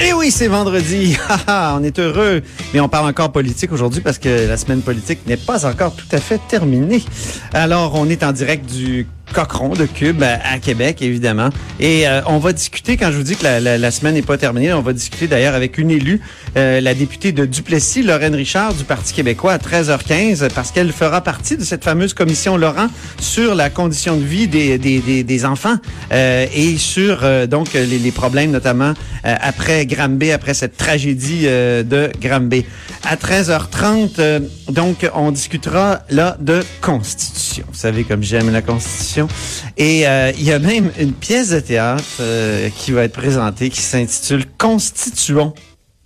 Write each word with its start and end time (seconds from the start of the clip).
Et 0.00 0.12
oui, 0.12 0.30
c'est 0.32 0.48
vendredi. 0.48 1.16
on 1.48 1.82
est 1.84 1.98
heureux. 1.98 2.42
Mais 2.72 2.80
on 2.80 2.88
parle 2.88 3.06
encore 3.08 3.30
politique 3.30 3.70
aujourd'hui 3.72 4.00
parce 4.00 4.18
que 4.18 4.48
la 4.48 4.56
semaine 4.56 4.82
politique 4.82 5.26
n'est 5.26 5.36
pas 5.36 5.66
encore 5.66 5.94
tout 5.94 6.08
à 6.10 6.18
fait 6.18 6.40
terminée. 6.48 7.04
Alors, 7.52 7.94
on 7.94 8.08
est 8.08 8.24
en 8.24 8.32
direct 8.32 8.66
du 8.66 9.06
Cochron 9.34 9.70
de 9.70 9.86
Cube 9.86 10.22
à, 10.22 10.58
Québec, 10.60 11.02
évidemment. 11.02 11.50
Et 11.80 12.06
euh, 12.06 12.20
on 12.26 12.38
va 12.38 12.52
discuter, 12.52 12.96
quand 12.96 13.10
je 13.10 13.16
vous 13.16 13.24
dis 13.24 13.34
que 13.34 13.42
la, 13.42 13.78
la, 13.78 13.90
semaine 13.90 14.14
n'est 14.14 14.22
pas 14.22 14.38
terminée, 14.38 14.72
on 14.72 14.80
va 14.80 14.92
discuter 14.92 15.26
d'ailleurs 15.26 15.54
avec 15.54 15.76
une 15.76 15.90
élue, 15.90 16.20
euh, 16.56 16.80
la 16.80 16.94
députée 16.94 17.32
de 17.32 17.44
Duplessis, 17.44 18.04
Lorraine 18.04 18.36
Richard, 18.36 18.74
du 18.74 18.84
Parti 18.84 19.12
québécois, 19.12 19.54
à 19.54 19.58
13h15, 19.58 20.48
parce 20.54 20.70
qu'elle 20.70 20.92
fera 20.92 21.20
partie 21.20 21.56
de 21.56 21.64
cette 21.64 21.82
fameuse 21.82 22.14
commission 22.14 22.56
Laurent 22.56 22.86
sur 23.18 23.56
la 23.56 23.70
condition 23.70 24.16
de 24.16 24.24
vie 24.24 24.46
des, 24.46 24.78
des, 24.78 25.24
des, 25.24 25.44
enfants 25.44 25.76
euh, 26.12 26.46
et 26.54 26.76
sur 26.76 27.24
donc 27.48 27.72
les, 27.72 27.86
les, 27.86 28.12
problèmes, 28.12 28.52
notamment 28.52 28.94
après 29.24 29.84
Granby, 29.86 30.30
après 30.30 30.54
cette 30.54 30.76
tragédie 30.76 31.42
de 31.42 32.10
Granby. 32.20 32.64
À 33.06 33.16
13h30, 33.16 34.48
donc, 34.70 35.06
on 35.14 35.30
discutera 35.30 36.00
là 36.08 36.38
de 36.40 36.62
Constitution. 36.80 37.66
Vous 37.68 37.78
savez 37.78 38.02
comme 38.04 38.22
j'aime 38.22 38.50
la 38.50 38.62
Constitution. 38.62 39.28
Et 39.76 40.08
euh, 40.08 40.32
il 40.38 40.42
y 40.42 40.52
a 40.52 40.58
même 40.58 40.90
une 40.98 41.12
pièce 41.12 41.50
de 41.50 41.60
théâtre 41.60 42.02
euh, 42.20 42.70
qui 42.74 42.92
va 42.92 43.04
être 43.04 43.12
présentée 43.12 43.68
qui 43.68 43.82
s'intitule 43.82 44.46
Constituons. 44.56 45.52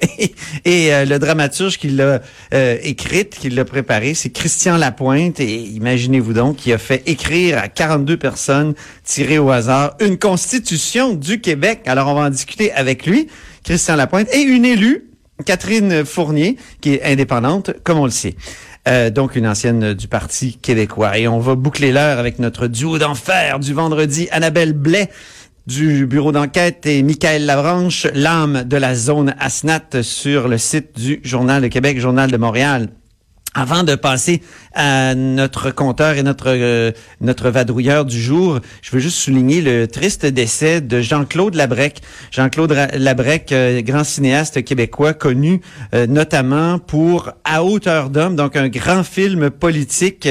Et, 0.65 0.93
euh, 0.93 1.05
le 1.05 1.21
dramaturge 1.21 1.79
qui 1.79 1.89
l'a 1.89 2.21
écrite, 2.83 3.39
qui 3.39 3.49
l'a 3.49 3.65
préparée, 3.65 4.15
c'est 4.15 4.31
Christian 4.31 4.77
Lapointe. 4.77 5.39
Et 5.39 5.55
imaginez-vous 5.55 6.33
donc, 6.33 6.57
qui 6.57 6.73
a 6.73 6.79
fait 6.79 7.05
écrire 7.07 7.59
à 7.59 7.69
42 7.69 8.17
personnes 8.17 8.75
tirées 9.05 9.39
au 9.39 9.51
hasard 9.51 9.95
une 10.01 10.19
constitution 10.19 11.15
du 11.15 11.41
Québec. 11.41 11.83
Alors, 11.87 12.09
on 12.09 12.15
va 12.15 12.23
en 12.23 12.31
discuter 12.31 12.73
avec 12.73 13.07
lui, 13.07 13.29
Christian 13.63 13.95
Lapointe, 13.95 14.27
et 14.35 14.41
une 14.41 14.65
élue, 14.65 15.08
Catherine 15.45 16.05
Fournier, 16.05 16.57
qui 16.81 16.95
est 16.95 17.03
indépendante, 17.05 17.73
comme 17.85 17.99
on 17.99 18.05
le 18.05 18.11
sait. 18.11 18.37
Euh, 18.87 19.11
donc 19.11 19.37
une 19.37 19.47
ancienne 19.47 19.95
du 19.95 20.09
Parti 20.09 20.57
québécois. 20.57 21.19
Et 21.19 21.29
on 21.29 21.41
va 21.41 21.55
boucler 21.55 21.93
l'heure 21.93 22.19
avec 22.19 22.39
notre 22.39 22.69
duo 22.69 22.99
d'enfer 22.99 23.59
du 23.59 23.75
vendredi, 23.75 24.29
Annabelle 24.31 24.73
Blais 24.73 25.11
du 25.69 26.07
bureau 26.07 26.33
d'enquête 26.33 26.87
et 26.87 27.03
Michael 27.03 27.45
Lavranche, 27.45 28.07
l'âme 28.15 28.65
de 28.65 28.79
la 28.79 28.95
zone 28.95 29.35
ASNAT 29.39 30.03
sur 30.03 30.49
le 30.49 30.57
site 30.57 30.99
du 30.99 31.21
Journal 31.23 31.61
de 31.61 31.69
Québec, 31.69 32.01
Journal 32.01 32.31
de 32.31 32.39
Montréal. 32.39 32.89
Avant 33.53 33.83
de 33.83 33.95
passer 33.95 34.41
à 34.79 35.17
notre 35.17 35.73
compteur 35.73 36.17
et 36.17 36.23
notre 36.23 36.47
euh, 36.51 36.93
notre 37.21 37.51
vadrouilleur 37.51 38.05
du 38.05 38.19
jour, 38.19 38.61
je 38.81 38.93
veux 38.93 39.01
juste 39.01 39.17
souligner 39.17 39.61
le 39.61 39.89
triste 39.89 40.25
décès 40.25 40.81
de 40.81 41.01
Jean-Claude 41.01 41.57
Labrec. 41.57 42.01
Jean-Claude 42.31 42.73
Labrec, 42.95 43.51
euh, 43.51 43.83
grand 43.83 44.05
cinéaste 44.05 44.63
québécois 44.63 45.15
connu 45.15 45.61
euh, 45.95 46.07
notamment 46.07 46.79
pour 46.79 47.33
À 47.43 47.65
hauteur 47.65 48.09
d'homme, 48.09 48.37
donc 48.37 48.55
un 48.55 48.69
grand 48.69 49.03
film 49.03 49.51
politique 49.51 50.29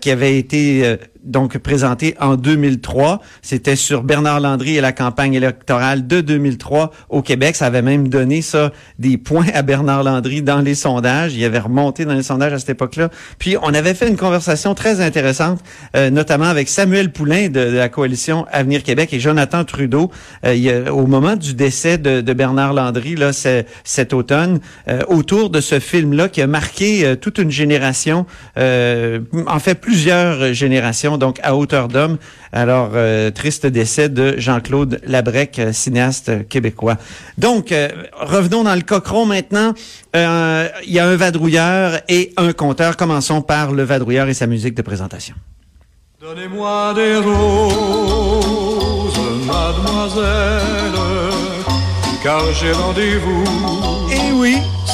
qui 0.00 0.10
avait 0.10 0.38
été 0.38 0.98
donc 1.22 1.58
présenté 1.58 2.14
en 2.20 2.36
2003. 2.36 3.20
C'était 3.42 3.76
sur 3.76 4.02
Bernard 4.02 4.40
Landry 4.40 4.76
et 4.76 4.80
la 4.80 4.92
campagne 4.92 5.34
électorale 5.34 6.06
de 6.06 6.20
2003 6.20 6.90
au 7.08 7.22
Québec. 7.22 7.56
Ça 7.56 7.66
avait 7.66 7.82
même 7.82 8.08
donné 8.08 8.42
ça 8.42 8.72
des 8.98 9.18
points 9.18 9.46
à 9.54 9.62
Bernard 9.62 10.02
Landry 10.02 10.42
dans 10.42 10.60
les 10.60 10.74
sondages. 10.74 11.34
Il 11.34 11.44
avait 11.44 11.58
remonté 11.58 12.04
dans 12.04 12.14
les 12.14 12.22
sondages 12.22 12.52
à 12.52 12.58
cette 12.58 12.70
époque-là. 12.70 13.10
Puis 13.38 13.56
on 13.62 13.71
avait 13.74 13.94
fait 13.94 14.08
une 14.08 14.16
conversation 14.16 14.74
très 14.74 15.00
intéressante, 15.00 15.60
euh, 15.96 16.10
notamment 16.10 16.46
avec 16.46 16.68
Samuel 16.68 17.12
Poulain 17.12 17.48
de, 17.48 17.60
la 17.60 17.88
coalition 17.88 18.46
Avenir 18.52 18.82
Québec 18.82 19.12
et 19.12 19.20
Jonathan 19.20 19.64
Trudeau. 19.64 20.10
Euh, 20.44 20.54
il 20.54 20.62
y 20.62 20.70
a, 20.70 20.92
au 20.92 21.06
moment 21.06 21.36
du 21.36 21.54
décès 21.54 21.98
de, 21.98 22.20
de 22.20 22.32
Bernard 22.32 22.72
Landry 22.74 23.14
là, 23.14 23.30
cet 23.32 24.12
automne, 24.12 24.60
euh, 24.88 25.02
autour 25.08 25.50
de 25.50 25.60
ce 25.60 25.78
film-là 25.78 26.28
qui 26.28 26.42
a 26.42 26.46
marqué 26.46 27.14
toute 27.20 27.38
une 27.38 27.50
génération, 27.50 28.26
en 28.56 29.58
fait 29.58 29.74
plusieurs 29.74 30.52
générations 30.54 31.18
donc 31.18 31.38
à 31.42 31.56
hauteur 31.56 31.88
d'homme. 31.88 32.18
Alors, 32.54 32.90
euh, 32.94 33.30
triste 33.30 33.66
décès 33.66 34.10
de 34.10 34.34
Jean-Claude 34.36 35.00
Labrec, 35.06 35.58
euh, 35.58 35.72
cinéaste 35.72 36.46
québécois. 36.48 36.98
Donc, 37.38 37.72
euh, 37.72 37.88
revenons 38.14 38.62
dans 38.62 38.74
le 38.74 38.82
cochon 38.82 39.24
maintenant. 39.24 39.72
Il 40.14 40.92
y 40.92 40.98
a 40.98 41.06
un 41.06 41.16
vadrouilleur 41.16 42.00
et 42.10 42.34
un 42.36 42.52
conteur. 42.52 42.98
Commençons 42.98 43.40
par 43.40 43.61
le 43.70 43.84
vadrouilleur 43.84 44.28
et 44.28 44.34
sa 44.34 44.48
musique 44.48 44.74
de 44.74 44.82
présentation. 44.82 45.36
Donnez-moi 46.20 46.94
des 46.94 47.16
roses, 47.16 49.20
mademoiselle, 49.46 50.98
car 52.22 52.52
j'ai 52.52 52.72
rendez-vous. 52.72 54.01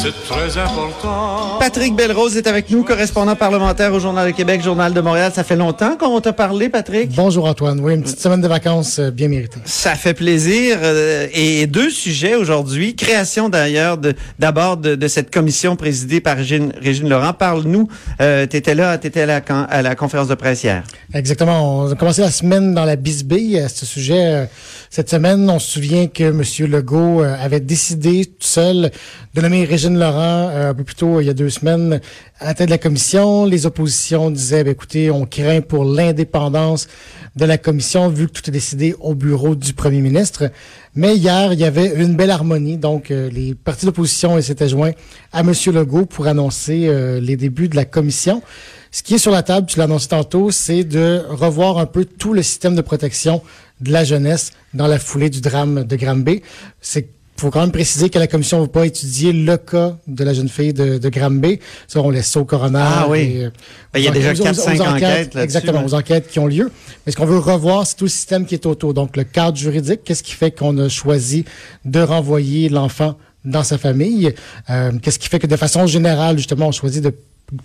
C'est 0.00 0.14
très 0.28 0.56
important. 0.56 1.58
Patrick 1.58 1.96
Belrose 1.96 2.36
est 2.36 2.46
avec 2.46 2.70
nous, 2.70 2.84
correspondant 2.84 3.34
parlementaire 3.34 3.92
au 3.92 3.98
Journal 3.98 4.30
de 4.30 4.36
Québec, 4.36 4.62
Journal 4.62 4.94
de 4.94 5.00
Montréal. 5.00 5.32
Ça 5.34 5.42
fait 5.42 5.56
longtemps 5.56 5.96
qu'on 5.96 6.20
t'a 6.20 6.32
parlé, 6.32 6.68
Patrick. 6.68 7.10
Bonjour 7.16 7.46
Antoine. 7.46 7.80
Oui, 7.80 7.94
une 7.94 8.02
petite 8.02 8.20
semaine 8.20 8.40
de 8.40 8.46
vacances 8.46 9.00
euh, 9.00 9.10
bien 9.10 9.26
méritée. 9.26 9.58
Ça 9.64 9.96
fait 9.96 10.14
plaisir. 10.14 10.78
Euh, 10.80 11.26
et 11.34 11.66
deux 11.66 11.90
sujets 11.90 12.36
aujourd'hui. 12.36 12.94
Création 12.94 13.48
d'ailleurs 13.48 13.98
d'abord 14.38 14.76
de, 14.76 15.08
cette 15.08 15.32
commission 15.32 15.74
présidée 15.74 16.20
par 16.20 16.36
Régine, 16.36 16.72
Régine 16.80 17.08
Laurent. 17.08 17.32
Parle-nous. 17.32 17.88
Euh, 18.20 18.46
tu 18.46 18.56
étais 18.56 18.76
là, 18.76 18.98
tu 18.98 19.08
étais 19.08 19.22
à 19.22 19.26
la, 19.26 19.38
à 19.38 19.82
la 19.82 19.96
conférence 19.96 20.28
de 20.28 20.36
presse 20.36 20.62
hier. 20.62 20.84
Exactement. 21.12 21.80
On 21.80 21.90
a 21.90 21.96
commencé 21.96 22.20
la 22.20 22.30
semaine 22.30 22.72
dans 22.72 22.84
la 22.84 22.94
bisbille 22.94 23.58
à 23.58 23.68
ce 23.68 23.84
sujet. 23.84 24.48
Cette 24.90 25.10
semaine, 25.10 25.50
on 25.50 25.58
se 25.58 25.72
souvient 25.72 26.06
que 26.06 26.24
M. 26.24 26.70
Legault 26.70 27.22
avait 27.22 27.60
décidé 27.60 28.26
tout 28.26 28.34
seul 28.40 28.92
de 29.34 29.40
nommer 29.40 29.64
Régine 29.64 29.87
Laurent 29.96 30.50
euh, 30.50 30.70
un 30.70 30.74
peu 30.74 30.84
plus 30.84 30.94
tôt, 30.94 31.20
il 31.20 31.26
y 31.26 31.30
a 31.30 31.34
deux 31.34 31.50
semaines, 31.50 32.00
à 32.40 32.54
tête 32.54 32.66
de 32.66 32.70
la 32.70 32.78
commission. 32.78 33.44
Les 33.44 33.64
oppositions 33.64 34.30
disaient, 34.30 34.64
ben, 34.64 34.72
écoutez, 34.72 35.10
on 35.10 35.24
craint 35.24 35.60
pour 35.60 35.84
l'indépendance 35.84 36.88
de 37.36 37.44
la 37.44 37.56
commission 37.56 38.08
vu 38.08 38.26
que 38.26 38.32
tout 38.32 38.48
est 38.48 38.52
décidé 38.52 38.94
au 39.00 39.14
bureau 39.14 39.54
du 39.54 39.72
premier 39.72 40.00
ministre. 40.00 40.50
Mais 40.94 41.16
hier, 41.16 41.52
il 41.52 41.60
y 41.60 41.64
avait 41.64 41.94
une 41.94 42.16
belle 42.16 42.30
harmonie. 42.30 42.76
Donc, 42.76 43.10
euh, 43.10 43.30
les 43.30 43.54
partis 43.54 43.86
d'opposition 43.86 44.40
s'étaient 44.40 44.68
joints 44.68 44.92
à 45.32 45.40
M. 45.40 45.52
Legault 45.72 46.06
pour 46.06 46.26
annoncer 46.26 46.88
euh, 46.88 47.20
les 47.20 47.36
débuts 47.36 47.68
de 47.68 47.76
la 47.76 47.84
commission. 47.84 48.42
Ce 48.90 49.02
qui 49.02 49.14
est 49.14 49.18
sur 49.18 49.30
la 49.30 49.42
table, 49.42 49.66
tu 49.66 49.78
l'as 49.78 49.84
annoncé 49.84 50.08
tantôt, 50.08 50.50
c'est 50.50 50.82
de 50.82 51.22
revoir 51.28 51.78
un 51.78 51.86
peu 51.86 52.04
tout 52.04 52.32
le 52.32 52.42
système 52.42 52.74
de 52.74 52.80
protection 52.80 53.42
de 53.80 53.92
la 53.92 54.02
jeunesse 54.02 54.52
dans 54.74 54.86
la 54.86 54.98
foulée 54.98 55.30
du 55.30 55.40
drame 55.40 55.84
de 55.84 55.96
Granby. 55.96 56.42
C'est 56.80 57.08
faut 57.40 57.50
quand 57.50 57.60
même 57.60 57.72
préciser 57.72 58.10
que 58.10 58.18
la 58.18 58.26
commission 58.26 58.58
ne 58.58 58.62
va 58.62 58.68
pas 58.68 58.86
étudier 58.86 59.32
le 59.32 59.56
cas 59.56 59.96
de 60.06 60.24
la 60.24 60.34
jeune 60.34 60.48
fille 60.48 60.72
de, 60.72 60.98
de 60.98 61.08
Granby. 61.08 61.60
Ça, 61.86 62.00
on 62.00 62.10
laisse 62.10 62.28
ça 62.28 62.40
au 62.40 62.44
coroner. 62.44 62.78
Ah 62.82 63.06
oui. 63.08 63.44
Euh, 63.44 63.50
ben, 63.92 64.00
il 64.00 64.04
y 64.04 64.08
a 64.08 64.10
déjà 64.10 64.32
4-5 64.32 64.82
enquêtes, 64.82 65.36
Exactement, 65.36 65.84
aux 65.84 65.94
enquêtes 65.94 66.28
qui 66.28 66.38
ont 66.38 66.46
lieu. 66.46 66.70
Mais 67.06 67.12
ce 67.12 67.16
qu'on 67.16 67.26
veut 67.26 67.38
revoir, 67.38 67.86
c'est 67.86 67.96
tout 67.96 68.04
le 68.04 68.10
système 68.10 68.44
qui 68.46 68.54
est 68.54 68.66
autour. 68.66 68.94
Donc, 68.94 69.16
le 69.16 69.24
cadre 69.24 69.56
juridique, 69.56 70.02
qu'est-ce 70.04 70.22
qui 70.22 70.32
fait 70.32 70.50
qu'on 70.50 70.76
a 70.78 70.88
choisi 70.88 71.44
de 71.84 72.00
renvoyer 72.00 72.68
l'enfant 72.68 73.16
dans 73.44 73.62
sa 73.62 73.78
famille? 73.78 74.34
Euh, 74.70 74.92
qu'est-ce 75.00 75.18
qui 75.18 75.28
fait 75.28 75.38
que 75.38 75.46
de 75.46 75.56
façon 75.56 75.86
générale, 75.86 76.38
justement, 76.38 76.68
on 76.68 76.72
choisit 76.72 77.02
de 77.02 77.14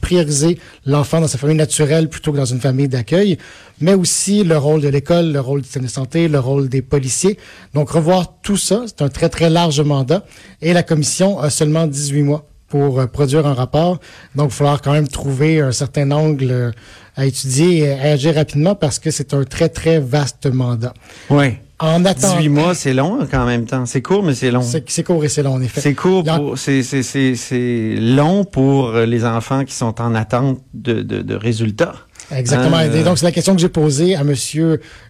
prioriser 0.02 0.60
l'enfant 0.86 1.22
dans 1.22 1.28
sa 1.28 1.38
famille 1.38 1.58
naturelle 1.58 2.10
plutôt 2.10 2.32
que 2.32 2.38
dans 2.38 2.46
une 2.46 2.62
famille 2.62 2.88
d'accueil, 2.88 3.38
mais 3.82 3.94
aussi 3.94 4.44
le 4.44 4.58
rôle 4.58 4.82
de 4.82 4.88
l'école, 4.88 5.32
le 5.32 5.40
rôle 5.40 5.62
du 5.62 5.66
système 5.66 5.84
de 5.84 5.90
santé, 5.90 6.28
le 6.28 6.40
rôle 6.40 6.70
des 6.70 6.82
policiers. 6.82 7.38
Donc, 7.74 7.90
revoir 7.90 8.34
tout 8.42 8.58
ça, 8.58 8.84
c'est 8.88 9.02
un 9.02 9.10
très, 9.10 9.30
très 9.30 9.50
large 9.50 9.82
mandat 9.82 10.24
et 10.62 10.74
la 10.74 10.84
commission 10.84 11.40
a 11.40 11.50
seulement 11.50 11.88
18 11.88 12.24
mois 12.24 12.48
pour 12.68 13.00
euh, 13.00 13.06
produire 13.06 13.46
un 13.46 13.54
rapport. 13.54 14.00
Donc, 14.36 14.48
il 14.48 14.50
va 14.50 14.56
falloir 14.56 14.82
quand 14.82 14.94
même 14.94 15.08
trouver 15.08 15.60
un 15.60 15.72
certain 15.72 16.10
angle 16.12 16.52
euh, 16.52 16.72
à 17.16 17.26
étudier 17.26 17.80
et 17.80 17.92
à 17.92 18.12
agir 18.14 18.36
rapidement 18.36 18.76
parce 18.76 19.00
que 19.00 19.12
c'est 19.12 19.34
un 19.34 19.44
très, 19.44 19.70
très 19.70 20.00
vaste 20.00 20.48
mandat. 20.48 20.94
Oui. 21.30 21.58
En 21.84 22.06
attendant... 22.06 22.38
18 22.38 22.50
mois, 22.50 22.76
c'est 22.76 22.94
long 22.94 23.20
hein, 23.22 23.28
quand 23.30 23.46
même 23.46 23.66
temps. 23.66 23.86
C'est 23.86 24.02
court, 24.02 24.24
mais 24.24 24.34
c'est 24.36 24.52
long. 24.52 24.62
C'est 24.88 25.04
court 25.04 25.24
et 25.26 25.30
c'est 25.30 25.44
long, 25.44 25.54
en 25.54 25.62
effet. 25.62 25.82
C'est 25.82 25.94
court, 25.94 26.24
pour, 26.24 26.58
c'est, 26.58 26.82
c'est, 26.84 27.96
long 28.00 28.46
pour 28.46 28.90
euh, 28.90 29.06
les 29.06 29.26
enfants 29.26 29.66
qui 29.66 29.74
sont 29.74 30.00
en 30.02 30.16
attente 30.16 30.60
de, 30.74 31.02
de, 31.02 31.22
de 31.22 31.36
résultats. 31.36 31.96
Exactement. 32.32 32.78
Hein, 32.78 32.90
Et 32.92 33.00
euh, 33.00 33.04
donc, 33.04 33.18
c'est 33.18 33.26
la 33.26 33.32
question 33.32 33.54
que 33.54 33.60
j'ai 33.62 33.70
posée 33.70 34.16
à 34.16 34.22
M. 34.22 34.34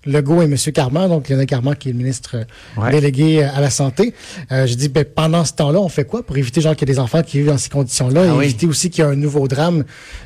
Legault 0.05 0.41
et 0.41 0.45
M. 0.45 0.55
Carman, 0.73 1.07
donc 1.07 1.29
Lionel 1.29 1.45
Carman, 1.45 1.75
qui 1.75 1.89
est 1.89 1.91
le 1.91 1.97
ministre 1.97 2.37
euh, 2.37 2.81
Ouais. 2.81 2.91
délégué 2.91 3.43
à 3.43 3.61
la 3.61 3.69
Santé. 3.69 4.13
Euh, 4.51 4.65
j'ai 4.65 4.75
dit, 4.75 4.89
ben, 4.89 5.05
pendant 5.05 5.45
ce 5.45 5.53
temps-là, 5.53 5.79
on 5.79 5.89
fait 5.89 6.05
quoi 6.05 6.23
pour 6.25 6.37
éviter 6.37 6.59
genre 6.59 6.75
qu'il 6.75 6.87
y 6.87 6.91
ait 6.91 6.95
des 6.95 6.99
enfants 6.99 7.21
qui 7.21 7.37
vivent 7.37 7.47
dans 7.47 7.57
ces 7.57 7.69
conditions-là 7.69 8.21
Ah 8.23 8.27
et 8.27 8.31
oui. 8.31 8.45
éviter 8.45 8.65
aussi 8.65 8.89
qu'il 8.89 9.03
y 9.03 9.07
ait 9.07 9.11
un 9.11 9.15
nouveau 9.15 9.47
drame 9.47 9.83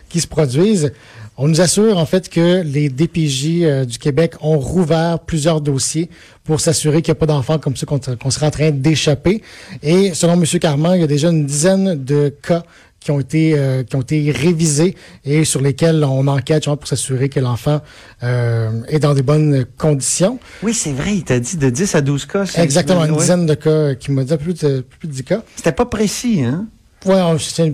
qui 0.09 0.21
se 0.21 0.27
produise? 0.27 0.94
On 1.39 1.48
nous 1.48 1.62
assure, 1.62 2.00
en 2.00 2.06
fait, 2.07 2.30
que 2.30 2.63
les 2.63 2.89
DPJ 2.89 3.62
euh, 3.62 3.86
du 3.86 4.00
Québec 4.00 4.34
ont 4.42 4.57
rouvert 4.57 5.19
plusieurs 5.19 5.62
dossiers 5.62 6.10
pour 6.44 6.60
s'assurer 6.60 7.04
qu'il 7.04 7.12
n'y 7.12 7.18
a 7.18 7.19
pas 7.19 7.28
d'enfants 7.28 7.60
comme 7.60 7.75
ça 7.75 7.86
qu'on 7.86 8.31
serait 8.31 8.48
en 8.48 8.51
train 8.51 8.72
d'échapper. 8.72 9.44
Et 9.84 10.16
selon 10.16 10.34
M. 10.34 10.45
Carman, 10.60 10.95
il 10.95 11.01
y 11.01 11.04
a 11.04 11.07
déjà 11.07 11.30
une 11.30 11.45
dizaine 11.45 12.04
de 12.04 12.30
cas 12.42 12.63
qui 13.00 13.12
ont 13.12 13.19
été 13.19 13.54
euh, 13.56 13.84
qui 13.84 13.95
ont 13.95 14.01
été 14.01 14.31
révisés 14.31 14.95
et 15.24 15.45
sur 15.45 15.62
lesquels 15.62 16.04
on 16.04 16.28
enquête 16.28 16.63
genre, 16.63 16.78
pour 16.78 16.88
s'assurer 16.88 17.30
que 17.30 17.40
l'enfant 17.40 17.81
euh, 18.24 18.81
est 18.88 19.00
dans 19.00 19.13
des 19.13 19.22
bonnes 19.22 19.66
conditions. 19.78 20.40
Oui, 20.63 20.74
c'est 20.74 20.92
vrai, 20.92 21.18
il 21.18 21.24
t'a 21.24 21.40
dit 21.40 21.57
de 21.57 21.69
10 21.69 21.94
à 21.94 22.01
12 22.01 22.25
cas. 22.25 22.45
Exactement, 22.57 23.06
une 23.06 23.12
ouais. 23.12 23.19
dizaine 23.19 23.45
de 23.45 23.54
cas 23.54 23.94
qui 23.94 24.12
m'a 24.12 24.24
dit 24.24 24.36
plus 24.38 24.56
de, 24.56 24.81
plus 24.81 25.07
de 25.07 25.13
10 25.13 25.24
cas. 25.24 25.44
C'était 25.56 25.72
pas 25.72 25.86
précis, 25.86 26.44
hein? 26.44 26.66
Ouais, 27.05 27.15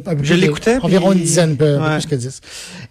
peu 0.03 0.15
Je 0.21 0.33
l'écoutais, 0.33 0.77
Environ 0.81 1.09
puis- 1.11 1.19
une 1.19 1.25
dizaine, 1.25 1.55
peu, 1.57 1.77
Ouais. 1.77 1.97
plus 1.97 2.05
que 2.07 2.15
10. 2.15 2.41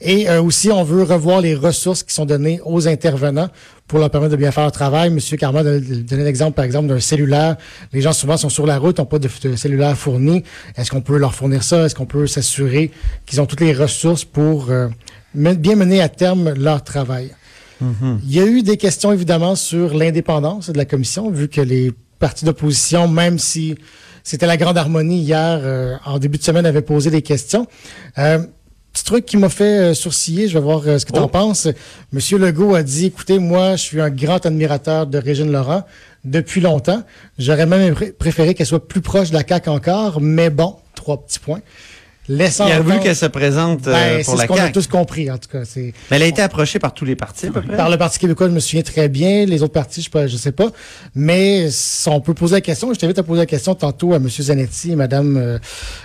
Et 0.01 0.29
euh, 0.29 0.43
aussi, 0.43 0.71
on 0.71 0.83
veut 0.83 1.03
revoir 1.03 1.41
les 1.41 1.55
ressources 1.55 2.03
qui 2.03 2.15
sont 2.15 2.25
données 2.25 2.61
aux 2.65 2.89
intervenants 2.89 3.49
pour 3.87 3.99
leur 3.99 4.11
permettre 4.11 4.33
de 4.33 4.37
bien 4.37 4.51
faire 4.51 4.65
leur 4.65 4.73
travail. 4.73 5.11
Monsieur 5.11 5.37
Carman 5.37 5.67
a 5.67 5.79
donné 5.79 6.25
l'exemple, 6.25 6.55
par 6.55 6.65
exemple, 6.65 6.89
d'un 6.89 7.01
cellulaire. 7.01 7.57
Les 7.93 8.01
gens 8.01 8.13
souvent 8.15 8.37
sont 8.39 8.49
sur 8.49 8.67
la 8.67 8.79
route, 8.79 8.99
n'ont 8.99 9.05
pas 9.05 9.19
de, 9.19 9.29
de 9.43 9.57
cellulaire 9.57 9.97
fourni. 9.97 10.43
Est-ce 10.77 10.91
qu'on 10.91 11.03
peut 11.03 11.19
leur 11.19 11.35
fournir 11.35 11.63
ça? 11.63 11.85
Est-ce 11.85 11.95
qu'on 11.95 12.07
peut 12.07 12.27
s'assurer 12.27 12.91
qu'ils 13.27 13.41
ont 13.41 13.47
toutes 13.47 13.61
les 13.61 13.75
ressources 13.75 14.25
pour 14.25 14.71
euh, 14.71 14.89
bien 15.35 15.77
mener 15.77 16.01
à 16.01 16.09
terme 16.09 16.55
leur 16.55 16.83
travail? 16.83 17.31
Il 18.25 18.33
y 18.33 18.39
a 18.39 18.47
eu 18.47 18.63
des 18.63 18.77
questions, 18.77 19.13
évidemment, 19.13 19.57
sur 19.57 19.93
l'indépendance 19.95 20.71
de 20.71 20.79
la 20.79 20.85
commission, 20.85 21.31
vu 21.31 21.49
que 21.49 21.61
les 21.61 21.93
partis 22.21 22.45
d'opposition, 22.45 23.09
même 23.09 23.41
si 23.41 23.75
c'était 24.25 24.47
la 24.47 24.57
grande 24.57 24.79
harmonie 24.79 25.19
hier, 25.21 25.61
euh, 25.63 25.97
en 26.05 26.19
début 26.19 26.39
de 26.39 26.43
semaine, 26.45 26.67
avaient 26.67 26.83
posé 26.83 27.11
des 27.11 27.23
questions. 27.23 27.67
Euh, 28.19 28.39
petit 28.93 29.05
truc 29.05 29.25
qui 29.27 29.37
m'a 29.37 29.49
fait 29.49 29.79
euh, 29.91 29.95
sourciller, 29.95 30.49
je 30.49 30.55
vais 30.55 30.61
voir 30.65 30.83
euh, 30.87 30.99
ce 30.99 31.07
que 31.07 31.13
tu 31.13 31.19
en 31.19 31.25
Oh. 31.25 31.29
penses. 31.29 31.69
Monsieur 32.13 32.39
Legault 32.39 32.75
a 32.75 32.83
dit, 32.83 33.07
écoutez, 33.07 33.39
moi, 33.39 33.77
je 33.77 33.83
suis 33.83 34.01
un 34.01 34.11
grand 34.11 34.45
admirateur 34.45 35.07
de 35.07 35.19
Régine 35.19 35.51
Laurent 35.51 35.85
depuis 36.25 36.61
longtemps. 36.61 37.03
J'aurais 37.39 37.67
même 37.67 37.95
pré- 37.95 38.13
préféré 38.13 38.55
qu'elle 38.55 38.67
soit 38.67 38.87
plus 38.87 39.01
proche 39.01 39.31
de 39.31 39.35
la 39.35 39.45
CAQ 39.47 39.71
encore, 39.71 40.21
mais 40.21 40.51
bon, 40.51 40.77
trois 40.95 41.25
petits 41.25 41.39
points. 41.39 41.61
Laissant 42.29 42.69
Il 42.69 42.73
a 42.73 42.81
voulu 42.81 43.01
qu'elle 43.01 43.17
se 43.17 43.27
présente 43.27 43.89
euh, 43.89 43.93
Ben, 43.93 44.25
pour 44.25 44.35
c'est 44.35 44.39
la 44.39 44.43
ce 44.45 44.49
qu'on 44.49 44.57
a 44.65 44.69
tous 44.71 44.87
compris, 44.87 45.29
en 45.29 45.39
tout 45.39 45.49
cas. 45.51 45.65
C'est 45.65 45.93
Mais 46.11 46.17
elle 46.17 46.23
a 46.23 46.27
été 46.27 46.41
approchée 46.41 46.79
par 46.79 46.95
tous 46.95 47.05
les 47.05 47.17
partis, 47.17 47.49
à 47.49 47.51
peu 47.51 47.63
près. 47.63 47.77
par 47.77 47.91
le 47.91 47.97
Parti 47.99 48.21
québécois, 48.21 48.47
je 48.49 48.53
me 48.53 48.61
souviens 48.61 48.83
très 48.83 49.09
bien. 49.09 49.45
Les 49.45 49.61
autres 49.63 49.73
partis, 49.73 50.01
je 50.01 50.05
sais 50.05 50.11
pas, 50.11 50.27
je 50.29 50.37
sais 50.37 50.53
pas. 50.53 50.71
Mais 51.17 51.69
on 52.07 52.21
peut 52.21 52.33
poser 52.35 52.55
la 52.55 52.61
question, 52.61 52.95
je 52.95 52.99
t'invite 52.99 53.19
à 53.19 53.25
poser 53.25 53.41
la 53.41 53.47
question 53.47 53.75
tantôt 53.75 54.13
à 54.13 54.17
M. 54.17 54.29
Zanetti 54.29 54.93
et 54.93 54.97
Mme 54.97 55.37
euh, 55.37 55.59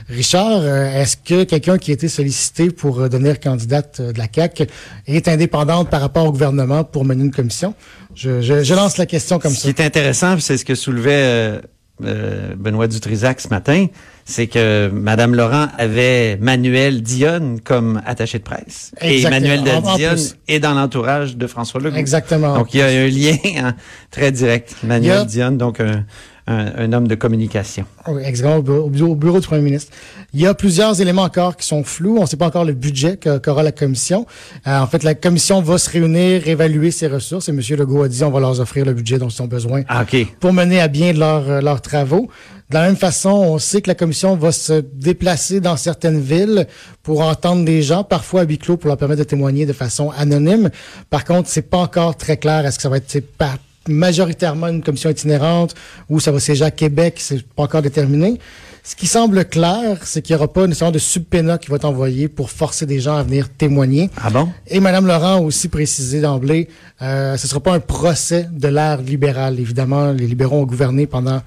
Richard. 0.09 0.61
Euh, 0.61 1.01
Est-ce 1.01 1.17
que 1.17 1.43
quelqu'un 1.43 1.77
qui 1.77 1.91
a 1.91 1.93
été 1.93 2.07
sollicité 2.07 2.71
pour 2.71 2.99
euh, 2.99 3.09
devenir 3.09 3.39
candidate 3.39 4.01
de 4.01 4.17
la 4.17 4.25
CAQ 4.33 4.65
est 5.05 5.27
indépendante 5.27 5.89
par 5.91 6.01
rapport 6.01 6.25
au 6.25 6.31
gouvernement 6.31 6.83
pour 6.83 7.05
mener 7.05 7.23
une 7.25 7.31
commission? 7.31 7.75
Je, 8.15 8.41
je, 8.41 8.63
je 8.63 8.73
lance 8.73 8.97
la 8.97 9.05
question 9.05 9.37
comme 9.37 9.51
Ce 9.53 9.67
ça. 9.67 9.71
qui 9.73 9.81
est 9.81 9.85
intéressant, 9.85 10.39
c'est 10.39 10.57
ce 10.57 10.65
que 10.65 10.73
soulevait 10.73 11.61
Benoît 11.99 12.87
Dutrisac 12.87 13.39
ce 13.39 13.49
matin, 13.49 13.85
c'est 14.29 14.47
que 14.47 14.89
Madame 14.93 15.33
Laurent 15.33 15.67
avait 15.77 16.37
Manuel 16.41 17.01
Dionne 17.01 17.61
comme 17.61 18.01
attaché 18.05 18.39
de 18.39 18.43
presse. 18.43 18.91
Et 19.01 19.15
Exactement. 19.15 19.39
Manuel 19.39 19.63
de 19.63 19.95
Dionne 19.97 20.19
est 20.49 20.59
dans 20.59 20.73
l'entourage 20.73 21.37
de 21.37 21.47
François 21.47 21.79
Legault. 21.79 21.95
Exactement. 21.95 22.53
Donc, 22.55 22.73
il 22.73 22.79
y 22.79 22.81
a 22.81 22.87
un 22.87 23.07
lien 23.07 23.37
hein, 23.65 23.75
très 24.11 24.33
direct. 24.33 24.75
Manuel 24.83 25.25
Dionne, 25.25 25.57
donc 25.57 25.79
un, 25.79 26.03
un- 26.47 26.71
un 26.77 26.93
homme 26.93 27.07
de 27.07 27.15
communication. 27.15 27.85
Oui, 28.07 28.21
exactement, 28.25 28.57
au 28.57 28.61
bureau, 28.61 28.79
au 28.85 28.89
bureau- 28.89 29.11
au 29.11 29.15
bureau 29.15 29.39
du 29.39 29.47
premier 29.47 29.61
ministre. 29.61 29.91
Il 30.33 30.39
y 30.41 30.47
a 30.47 30.53
plusieurs 30.53 30.99
éléments 31.01 31.23
encore 31.23 31.55
qui 31.57 31.65
sont 31.67 31.83
flous. 31.83 32.17
On 32.17 32.21
ne 32.21 32.25
sait 32.25 32.37
pas 32.37 32.47
encore 32.47 32.65
le 32.65 32.73
budget 32.73 33.17
qu'aura 33.17 33.63
la 33.63 33.71
commission. 33.71 34.25
Euh, 34.65 34.79
en 34.79 34.87
fait, 34.87 35.03
la 35.03 35.15
commission 35.15 35.61
va 35.61 35.77
se 35.77 35.89
réunir, 35.89 36.47
évaluer 36.47 36.91
ses 36.91 37.07
ressources 37.07 37.49
et 37.49 37.51
M. 37.51 37.59
Legault 37.77 38.03
a 38.03 38.07
dit 38.07 38.23
on 38.23 38.31
va 38.31 38.39
leur 38.39 38.59
offrir 38.59 38.85
le 38.85 38.93
budget 38.93 39.17
dont 39.19 39.27
ils 39.29 39.41
ont 39.41 39.47
besoin 39.47 39.81
Ah, 39.89 40.05
pour 40.39 40.53
mener 40.53 40.79
à 40.79 40.87
bien 40.87 41.13
leurs 41.13 41.49
euh, 41.49 41.61
leurs 41.61 41.81
travaux. 41.81 42.29
De 42.69 42.75
la 42.75 42.81
même 42.87 42.97
façon, 42.97 43.29
on 43.29 43.59
sait 43.59 43.81
que 43.81 43.87
la 43.89 43.95
commission 43.95 44.35
va 44.35 44.51
se 44.51 44.83
déplacer 44.93 45.61
dans 45.61 45.77
certaines 45.77 46.19
villes 46.19 46.67
pour 47.01 47.21
entendre 47.21 47.63
des 47.63 47.81
gens, 47.81 48.03
parfois 48.03 48.41
à 48.41 48.43
huis 48.43 48.57
clos, 48.57 48.75
pour 48.75 48.89
leur 48.89 48.97
permettre 48.97 49.19
de 49.19 49.23
témoigner 49.23 49.65
de 49.65 49.71
façon 49.71 50.11
anonyme. 50.17 50.69
Par 51.09 51.23
contre, 51.23 51.47
c'est 51.47 51.61
pas 51.61 51.77
encore 51.77 52.17
très 52.17 52.35
clair. 52.35 52.65
Est-ce 52.65 52.75
que 52.75 52.81
ça 52.83 52.89
va 52.89 52.97
être 52.97 53.19
par- 53.37 53.57
majoritairement 53.87 54.67
une 54.67 54.83
commission 54.83 55.09
itinérante 55.09 55.75
ou 56.09 56.19
ça 56.19 56.31
va 56.31 56.39
siéger 56.39 56.65
à 56.65 56.71
Québec? 56.71 57.15
C'est 57.19 57.43
pas 57.47 57.63
encore 57.63 57.81
déterminé. 57.81 58.39
Ce 58.87 58.95
qui 58.95 59.05
semble 59.05 59.43
clair, 59.43 59.97
c'est 60.03 60.21
qu'il 60.21 60.33
n'y 60.33 60.37
aura 60.37 60.47
pas 60.47 60.65
nécessairement 60.65 60.93
de 60.93 60.97
subpénat 60.97 61.57
qui 61.57 61.69
va 61.69 61.75
être 61.75 61.83
envoyé 61.83 62.29
pour 62.29 62.49
forcer 62.49 62.85
des 62.85 63.01
gens 63.01 63.17
à 63.17 63.23
venir 63.23 63.49
témoigner. 63.49 64.09
Ah 64.15 64.29
bon? 64.29 64.47
Et 64.65 64.79
Mme 64.79 65.07
Laurent 65.07 65.35
a 65.35 65.41
aussi 65.41 65.67
précisé 65.67 66.21
d'emblée, 66.21 66.69
euh, 67.01 67.35
ce 67.35 67.43
ne 67.43 67.49
sera 67.49 67.59
pas 67.59 67.73
un 67.73 67.81
procès 67.81 68.47
de 68.49 68.69
l'ère 68.69 69.01
libérale. 69.01 69.59
Évidemment, 69.59 70.13
les 70.13 70.25
libéraux 70.25 70.59
ont 70.61 70.65
gouverné 70.65 71.05
pendant 71.05 71.41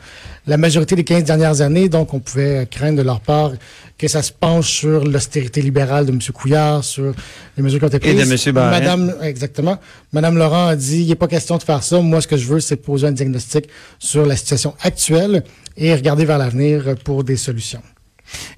la 0.46 0.58
majorité 0.58 0.94
des 0.96 1.04
15 1.04 1.24
dernières 1.24 1.62
années, 1.62 1.88
donc 1.88 2.12
on 2.12 2.18
pouvait 2.18 2.68
craindre 2.70 2.98
de 2.98 3.02
leur 3.02 3.20
part 3.20 3.52
que 3.96 4.06
ça 4.06 4.20
se 4.22 4.32
penche 4.32 4.68
sur 4.68 5.04
l'austérité 5.04 5.62
libérale 5.62 6.04
de 6.04 6.12
M. 6.12 6.18
Couillard, 6.34 6.84
sur 6.84 7.14
les 7.56 7.62
mesures 7.62 7.78
qui 7.78 7.84
ont 7.86 7.88
été 7.88 7.96
Et 8.06 8.14
de 8.14 8.22
prises. 8.22 8.48
M. 8.48 8.54
Barrette. 8.54 8.82
Madame, 8.82 9.14
exactement. 9.22 9.78
Madame 10.12 10.36
Laurent 10.36 10.68
a 10.68 10.76
dit, 10.76 11.02
il 11.02 11.08
n'est 11.08 11.14
pas 11.14 11.28
question 11.28 11.56
de 11.56 11.62
faire 11.62 11.82
ça. 11.82 12.00
Moi, 12.00 12.20
ce 12.20 12.28
que 12.28 12.36
je 12.36 12.46
veux, 12.46 12.60
c'est 12.60 12.76
poser 12.76 13.06
un 13.06 13.12
diagnostic 13.12 13.66
sur 13.98 14.26
la 14.26 14.36
situation 14.36 14.74
actuelle 14.82 15.42
et 15.80 15.94
regarder 15.94 16.26
vers 16.26 16.38
l'avenir 16.38 16.94
pour 17.02 17.24
des 17.24 17.36
solutions. 17.36 17.82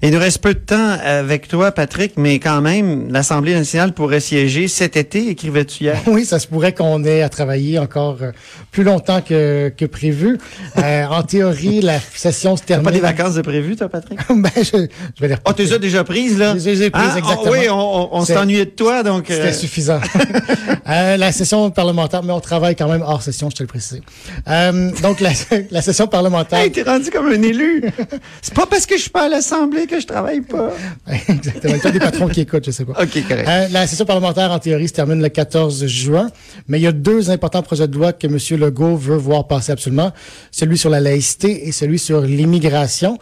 Il 0.01 0.11
nous 0.11 0.19
reste 0.19 0.39
peu 0.39 0.53
de 0.53 0.59
temps 0.59 0.97
avec 1.03 1.47
toi, 1.47 1.71
Patrick, 1.71 2.13
mais 2.17 2.39
quand 2.39 2.61
même, 2.61 3.11
l'Assemblée 3.11 3.53
nationale 3.53 3.93
pourrait 3.93 4.19
siéger 4.19 4.67
cet 4.67 4.97
été, 4.97 5.29
écrivais-tu 5.29 5.83
hier? 5.85 5.97
Oui, 6.07 6.25
ça 6.25 6.37
se 6.39 6.47
pourrait 6.47 6.73
qu'on 6.73 7.03
ait 7.05 7.21
à 7.21 7.29
travailler 7.29 7.79
encore 7.79 8.17
euh, 8.21 8.31
plus 8.71 8.83
longtemps 8.83 9.21
que, 9.21 9.69
que 9.75 9.85
prévu. 9.85 10.37
Euh, 10.77 11.05
en 11.05 11.23
théorie, 11.23 11.81
la 11.81 11.99
session 11.99 12.55
se 12.57 12.63
termine. 12.63 12.85
pas 12.85 12.91
des 12.91 12.99
vacances 12.99 13.35
de 13.35 13.41
prévu, 13.41 13.75
toi, 13.75 13.89
Patrick? 13.89 14.19
ben, 14.29 14.49
je, 14.57 14.63
je 14.63 15.21
vais 15.21 15.27
les 15.29 15.35
Oh, 15.45 15.53
t'es 15.53 15.79
déjà 15.79 16.03
prises, 16.03 16.37
là? 16.37 16.55
Je 16.57 16.69
les 16.69 16.83
ai 16.83 16.89
prises, 16.89 17.03
Hein? 17.13 17.17
exactement. 17.17 17.43
Oh, 17.45 17.51
oui, 17.51 17.69
on, 17.69 18.15
on, 18.17 18.37
ennuyé 18.37 18.65
de 18.65 18.71
toi, 18.71 19.03
donc... 19.03 19.31
euh, 19.31 19.35
C'était 19.35 19.53
suffisant. 19.53 19.99
Euh, 20.89 21.15
la 21.15 21.31
session 21.31 21.71
parlementaire, 21.71 22.23
mais 22.23 22.33
on 22.33 22.41
travaille 22.41 22.75
quand 22.75 22.89
même 22.89 23.03
hors 23.03 23.21
session, 23.21 23.49
je 23.49 23.55
te 23.55 23.63
le 23.63 23.67
précise. 23.67 24.01
Donc, 25.01 25.21
la, 25.21 25.29
la 25.71 25.81
session 25.81 26.07
parlementaire. 26.07 26.59
Hey, 26.59 26.71
t'es 26.73 26.83
rendu 26.83 27.09
comme 27.09 27.27
un 27.27 27.41
élu. 27.41 27.83
C'est 28.41 28.53
pas 28.53 28.65
parce 28.65 28.85
que 28.85 28.97
je 28.97 29.03
suis 29.03 29.09
pas 29.09 29.23
à 29.25 29.29
l'Assemblée 29.29 29.62
que 29.69 29.99
je 29.99 30.07
travaille 30.07 30.41
pas. 30.41 30.71
Exactement. 31.29 31.75
Il 31.75 31.83
y 31.83 31.87
a 31.87 31.91
des 31.91 31.99
patrons 31.99 32.27
qui 32.27 32.41
écoutent, 32.41 32.65
je 32.65 32.71
sais 32.71 32.85
pas. 32.85 32.93
OK, 32.93 33.27
correct. 33.27 33.47
Euh, 33.47 33.67
la 33.71 33.87
session 33.87 34.05
parlementaire, 34.05 34.51
en 34.51 34.59
théorie, 34.59 34.87
se 34.87 34.93
termine 34.93 35.21
le 35.21 35.29
14 35.29 35.85
juin, 35.85 36.29
mais 36.67 36.79
il 36.79 36.83
y 36.83 36.87
a 36.87 36.91
deux 36.91 37.29
importants 37.29 37.61
projets 37.61 37.87
de 37.87 37.95
loi 37.95 38.13
que 38.13 38.27
M. 38.27 38.37
Legault 38.59 38.95
veut 38.95 39.15
voir 39.15 39.47
passer 39.47 39.71
absolument. 39.71 40.11
Celui 40.51 40.77
sur 40.77 40.89
la 40.89 40.99
laïcité 40.99 41.67
et 41.67 41.71
celui 41.71 41.99
sur 41.99 42.21
l'immigration. 42.21 43.17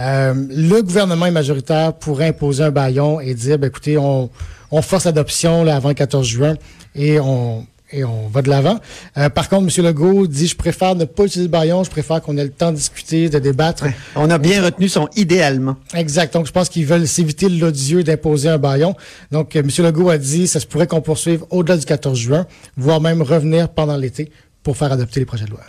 Euh, 0.00 0.34
le 0.50 0.82
gouvernement 0.82 1.26
est 1.26 1.30
majoritaire 1.30 1.92
pour 1.94 2.20
imposer 2.20 2.64
un 2.64 2.70
baillon 2.70 3.20
et 3.20 3.34
dire, 3.34 3.58
ben, 3.58 3.68
écoutez, 3.68 3.98
on, 3.98 4.30
on 4.70 4.82
force 4.82 5.04
l'adoption 5.04 5.66
avant 5.66 5.88
le 5.88 5.94
14 5.94 6.26
juin 6.26 6.54
et 6.94 7.20
on 7.20 7.66
et 7.92 8.04
on 8.04 8.28
va 8.28 8.42
de 8.42 8.48
l'avant. 8.48 8.78
Euh, 9.16 9.28
par 9.28 9.48
contre, 9.48 9.68
M. 9.78 9.84
Legault 9.84 10.26
dit, 10.26 10.46
je 10.46 10.56
préfère 10.56 10.94
ne 10.94 11.04
pas 11.04 11.24
utiliser 11.24 11.46
le 11.46 11.50
baillon, 11.50 11.84
je 11.84 11.90
préfère 11.90 12.20
qu'on 12.20 12.36
ait 12.36 12.44
le 12.44 12.50
temps 12.50 12.72
de 12.72 12.76
discuter, 12.76 13.28
de 13.28 13.38
débattre. 13.38 13.84
On 14.16 14.30
a 14.30 14.38
bien 14.38 14.62
retenu 14.64 14.88
son 14.88 15.08
idéalement. 15.16 15.76
Exact. 15.94 16.34
Donc, 16.34 16.46
je 16.46 16.52
pense 16.52 16.68
qu'ils 16.68 16.86
veulent 16.86 17.06
s'éviter 17.06 17.48
l'odieux 17.48 18.02
d'imposer 18.02 18.48
un 18.48 18.58
baillon. 18.58 18.94
Donc, 19.30 19.56
euh, 19.56 19.60
M. 19.60 19.70
Legault 19.84 20.10
a 20.10 20.18
dit, 20.18 20.46
ça 20.46 20.60
se 20.60 20.66
pourrait 20.66 20.86
qu'on 20.86 21.00
poursuive 21.00 21.44
au-delà 21.50 21.76
du 21.76 21.86
14 21.86 22.18
juin, 22.18 22.46
voire 22.76 23.00
même 23.00 23.22
revenir 23.22 23.68
pendant 23.68 23.96
l'été 23.96 24.30
pour 24.62 24.76
faire 24.76 24.92
adopter 24.92 25.20
les 25.20 25.26
projets 25.26 25.44
de 25.44 25.50
loi. 25.50 25.60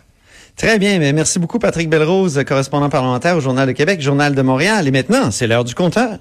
Très 0.55 0.79
bien, 0.79 0.97
mais 0.97 1.13
merci 1.13 1.37
beaucoup 1.37 1.59
Patrick 1.59 1.87
Belrose, 1.87 2.43
correspondant 2.47 2.89
parlementaire 2.89 3.37
au 3.37 3.41
Journal 3.41 3.67
de 3.67 3.73
Québec, 3.73 4.01
Journal 4.01 4.33
de 4.33 4.41
Montréal. 4.41 4.87
Et 4.87 4.91
maintenant, 4.91 5.29
c'est 5.29 5.45
l'heure 5.45 5.63
du 5.63 5.75
compteur. 5.75 6.17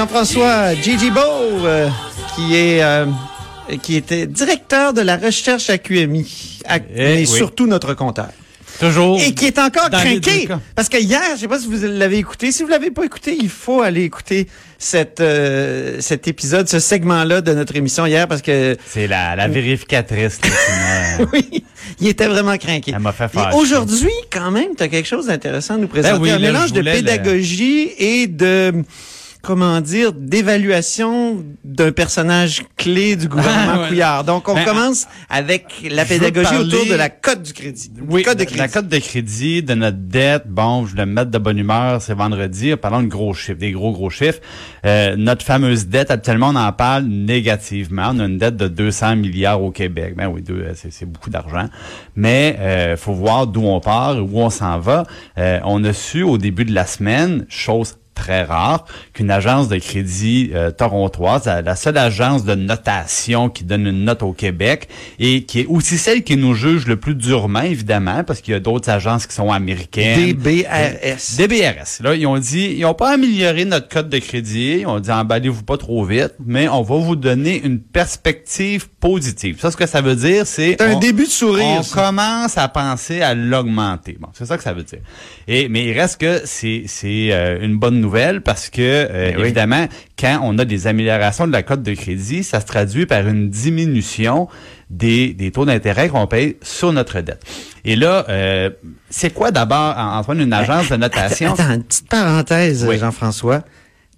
Jean-François 0.00 0.74
Gigi 0.74 1.10
Beau, 1.10 1.20
euh, 1.64 1.88
qui 2.34 2.54
est 2.54 2.82
euh, 2.82 3.06
qui 3.82 3.96
était 3.96 4.26
directeur 4.26 4.92
de 4.92 5.00
la 5.00 5.16
recherche 5.16 5.70
à 5.70 5.78
QMI, 5.78 6.60
à- 6.68 6.80
Eh 6.94 7.14
oui. 7.20 7.26
surtout 7.26 7.66
notre 7.66 7.94
compteur. 7.94 8.28
Toujours. 8.78 9.18
Et 9.22 9.32
qui 9.32 9.46
est 9.46 9.58
encore 9.58 9.88
craqué. 9.88 10.48
Parce 10.74 10.90
que 10.90 10.98
hier, 10.98 11.22
je 11.36 11.40
sais 11.40 11.48
pas 11.48 11.58
si 11.58 11.66
vous 11.66 11.78
l'avez 11.82 12.18
écouté. 12.18 12.52
Si 12.52 12.62
vous 12.62 12.68
l'avez 12.68 12.90
pas 12.90 13.06
écouté, 13.06 13.38
il 13.40 13.48
faut 13.48 13.80
aller 13.80 14.02
écouter 14.02 14.48
cette, 14.78 15.20
euh, 15.22 15.96
cet 16.00 16.28
épisode, 16.28 16.68
ce 16.68 16.78
segment-là 16.78 17.40
de 17.40 17.54
notre 17.54 17.74
émission 17.74 18.04
hier 18.04 18.28
parce 18.28 18.42
que 18.42 18.76
C'est 18.86 19.06
la, 19.06 19.34
la 19.34 19.48
vérificatrice 19.48 20.40
là, 20.44 21.24
oui, 21.32 21.64
il 22.00 22.08
était 22.08 22.26
vraiment 22.26 22.58
craqué. 22.58 22.92
Elle 22.94 22.98
m'a 23.00 23.12
fait 23.12 23.24
Et 23.24 23.28
fâcher. 23.38 23.56
Aujourd'hui, 23.56 24.12
quand 24.30 24.50
même, 24.50 24.76
tu 24.76 24.82
as 24.82 24.88
quelque 24.88 25.08
chose 25.08 25.28
d'intéressant 25.28 25.76
à 25.76 25.78
nous 25.78 25.88
présenter. 25.88 26.16
Ben 26.18 26.20
oui, 26.22 26.30
un 26.32 26.38
là, 26.38 26.52
mélange 26.52 26.74
de 26.74 26.80
le- 26.80 26.92
pédagogie 26.92 27.88
et 27.98 28.26
de 28.26 28.74
comment 29.46 29.80
dire, 29.80 30.12
d'évaluation 30.12 31.44
d'un 31.64 31.92
personnage 31.92 32.64
clé 32.76 33.14
du 33.14 33.28
gouvernement 33.28 33.72
Ah, 33.76 33.80
ouais. 33.82 33.88
Couillard. 33.88 34.24
Donc, 34.24 34.48
on 34.48 34.54
Ben, 34.54 34.64
commence 34.64 35.06
avec 35.30 35.66
la 35.88 36.04
pédagogie 36.04 36.48
parler- 36.50 36.74
autour 36.74 36.86
de 36.86 36.94
la 36.94 37.08
cote 37.08 37.42
du 37.42 37.52
crédit. 37.52 37.92
Oui, 38.08 38.22
Code 38.24 38.38
de 38.38 38.44
crédit. 38.44 38.58
la 38.58 38.68
cote 38.68 38.88
de 38.88 38.98
crédit, 38.98 39.62
de 39.62 39.74
notre 39.74 39.98
dette. 39.98 40.48
Bon, 40.48 40.84
je 40.86 40.96
vais 40.96 41.06
me 41.06 41.12
mettre 41.12 41.30
de 41.30 41.38
bonne 41.38 41.58
humeur, 41.58 42.02
c'est 42.02 42.14
vendredi. 42.14 42.74
Parlons 42.76 43.02
de 43.02 43.06
gros 43.08 43.34
chiffres, 43.34 43.58
des 43.58 43.70
gros, 43.72 43.92
gros 43.92 44.10
chiffres. 44.10 44.40
Euh, 44.84 45.14
notre 45.16 45.44
fameuse 45.44 45.86
dette, 45.86 46.10
actuellement, 46.10 46.48
on 46.48 46.56
en 46.56 46.72
parle 46.72 47.04
négativement. 47.04 48.10
On 48.14 48.18
a 48.18 48.24
une 48.24 48.38
dette 48.38 48.56
de 48.56 48.66
200 48.68 49.16
milliards 49.16 49.62
au 49.62 49.70
Québec. 49.70 50.14
Ben 50.16 50.26
oui, 50.28 50.42
c'est 50.74 51.06
beaucoup 51.08 51.30
d'argent. 51.30 51.68
Mais 52.16 52.56
euh, 52.58 52.96
faut 52.96 53.12
voir 53.14 53.46
d'où 53.46 53.62
on 53.64 53.78
part, 53.80 54.16
où 54.22 54.40
on 54.40 54.50
s'en 54.50 54.78
va. 54.80 55.04
Euh, 55.38 55.60
on 55.64 55.84
a 55.84 55.92
su 55.92 56.22
au 56.22 56.36
début 56.38 56.64
de 56.64 56.74
la 56.74 56.86
semaine, 56.86 57.46
chose 57.48 57.96
très 58.16 58.42
rare 58.42 58.84
qu'une 59.12 59.30
agence 59.30 59.68
de 59.68 59.76
crédit 59.78 60.50
euh, 60.54 60.72
torontoise, 60.72 61.44
la, 61.46 61.62
la 61.62 61.76
seule 61.76 61.96
agence 61.98 62.44
de 62.44 62.54
notation 62.56 63.48
qui 63.48 63.62
donne 63.62 63.86
une 63.86 64.04
note 64.04 64.22
au 64.24 64.32
Québec 64.32 64.88
et 65.20 65.44
qui 65.44 65.60
est 65.60 65.66
aussi 65.66 65.98
celle 65.98 66.24
qui 66.24 66.36
nous 66.36 66.54
juge 66.54 66.86
le 66.86 66.96
plus 66.96 67.14
durement, 67.14 67.60
évidemment, 67.60 68.24
parce 68.24 68.40
qu'il 68.40 68.52
y 68.52 68.56
a 68.56 68.60
d'autres 68.60 68.90
agences 68.90 69.26
qui 69.28 69.34
sont 69.34 69.52
américaines. 69.52 70.32
DBRS. 70.32 71.36
DBRS. 71.38 72.02
Là, 72.02 72.14
ils 72.14 72.26
ont 72.26 72.38
dit, 72.38 72.72
ils 72.76 72.80
n'ont 72.80 72.94
pas 72.94 73.12
amélioré 73.12 73.64
notre 73.64 73.88
code 73.88 74.08
de 74.08 74.18
crédit. 74.18 74.78
Ils 74.80 74.86
ont 74.86 74.98
dit, 74.98 75.10
emballez-vous 75.12 75.62
pas 75.62 75.76
trop 75.76 76.04
vite, 76.04 76.32
mais 76.44 76.68
on 76.68 76.82
va 76.82 76.96
vous 76.96 77.16
donner 77.16 77.60
une 77.62 77.80
perspective 77.80 78.88
positive. 78.98 79.58
Ça, 79.60 79.70
ce 79.70 79.76
que 79.76 79.86
ça 79.86 80.00
veut 80.00 80.16
dire, 80.16 80.46
c'est... 80.46 80.76
C'est 80.78 80.82
un 80.82 80.94
on- 80.94 80.98
début 80.98 81.24
de 81.24 81.30
sourire. 81.30 81.64
on 81.78 81.82
ça. 81.82 82.06
commence 82.06 82.56
à 82.58 82.66
penser 82.68 83.20
à 83.20 83.34
l'augmenter. 83.34 84.16
Bon, 84.18 84.28
c'est 84.32 84.46
ça 84.46 84.56
que 84.56 84.62
ça 84.62 84.72
veut 84.72 84.82
dire. 84.82 85.00
Et 85.46 85.68
mais 85.68 85.84
il 85.84 85.92
reste 85.92 86.20
que 86.20 86.40
c'est 86.44 86.84
c'est 86.86 87.28
euh, 87.32 87.58
une 87.60 87.76
bonne 87.76 88.00
nouvelle 88.00 88.05
parce 88.44 88.70
que 88.70 88.80
euh, 88.80 89.30
Ben 89.30 89.36
oui. 89.36 89.42
évidemment 89.44 89.86
quand 90.18 90.40
on 90.42 90.58
a 90.58 90.64
des 90.64 90.86
améliorations 90.86 91.46
de 91.46 91.52
la 91.52 91.62
cote 91.62 91.82
de 91.82 91.94
crédit, 91.94 92.42
ça 92.44 92.60
se 92.60 92.66
traduit 92.66 93.06
par 93.06 93.26
une 93.28 93.50
diminution 93.50 94.48
des, 94.90 95.32
des 95.34 95.50
taux 95.50 95.64
d'intérêt 95.64 96.08
qu'on 96.08 96.26
paye 96.26 96.56
sur 96.62 96.92
notre 96.92 97.20
dette. 97.20 97.42
Et 97.84 97.96
là, 97.96 98.24
euh, 98.28 98.70
c'est 99.10 99.32
quoi 99.34 99.50
d'abord 99.50 99.96
Antoine 99.98 100.40
une 100.40 100.52
agence 100.52 100.88
de 100.90 100.96
notation? 100.96 101.52
Attends, 101.54 101.72
une 101.74 101.82
petite 101.84 102.08
parenthèse, 102.08 102.84
Oui. 102.88 102.98
Jean-François. 102.98 103.62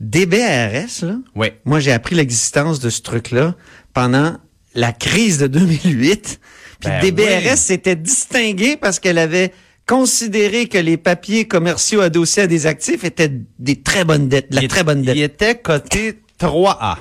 DBRS, 0.02 1.02
là, 1.04 1.16
Oui. 1.34 1.48
moi 1.64 1.80
j'ai 1.80 1.92
appris 1.92 2.14
l'existence 2.14 2.80
de 2.80 2.88
ce 2.90 3.02
truc-là 3.02 3.54
pendant 3.94 4.36
la 4.74 4.92
crise 4.92 5.38
de 5.38 5.46
2008. 5.48 6.40
Puis 6.80 6.88
Ben 6.90 7.00
DBRS 7.02 7.50
oui. 7.50 7.56
s'était 7.56 7.96
distingué 7.96 8.76
parce 8.76 9.00
qu'elle 9.00 9.18
avait 9.18 9.52
considéré 9.88 10.68
que 10.68 10.78
les 10.78 10.98
papiers 10.98 11.48
commerciaux 11.48 12.02
adossés 12.02 12.42
à 12.42 12.46
des 12.46 12.66
actifs 12.66 13.04
étaient 13.04 13.32
des 13.58 13.76
très 13.82 14.04
bonnes 14.04 14.28
dettes, 14.28 14.50
de 14.50 14.56
la 14.56 14.62
il, 14.62 14.68
très 14.68 14.84
bonne 14.84 15.00
il 15.00 15.06
dette. 15.06 15.16
était 15.16 15.56
coté 15.56 16.20
3A. 16.38 16.98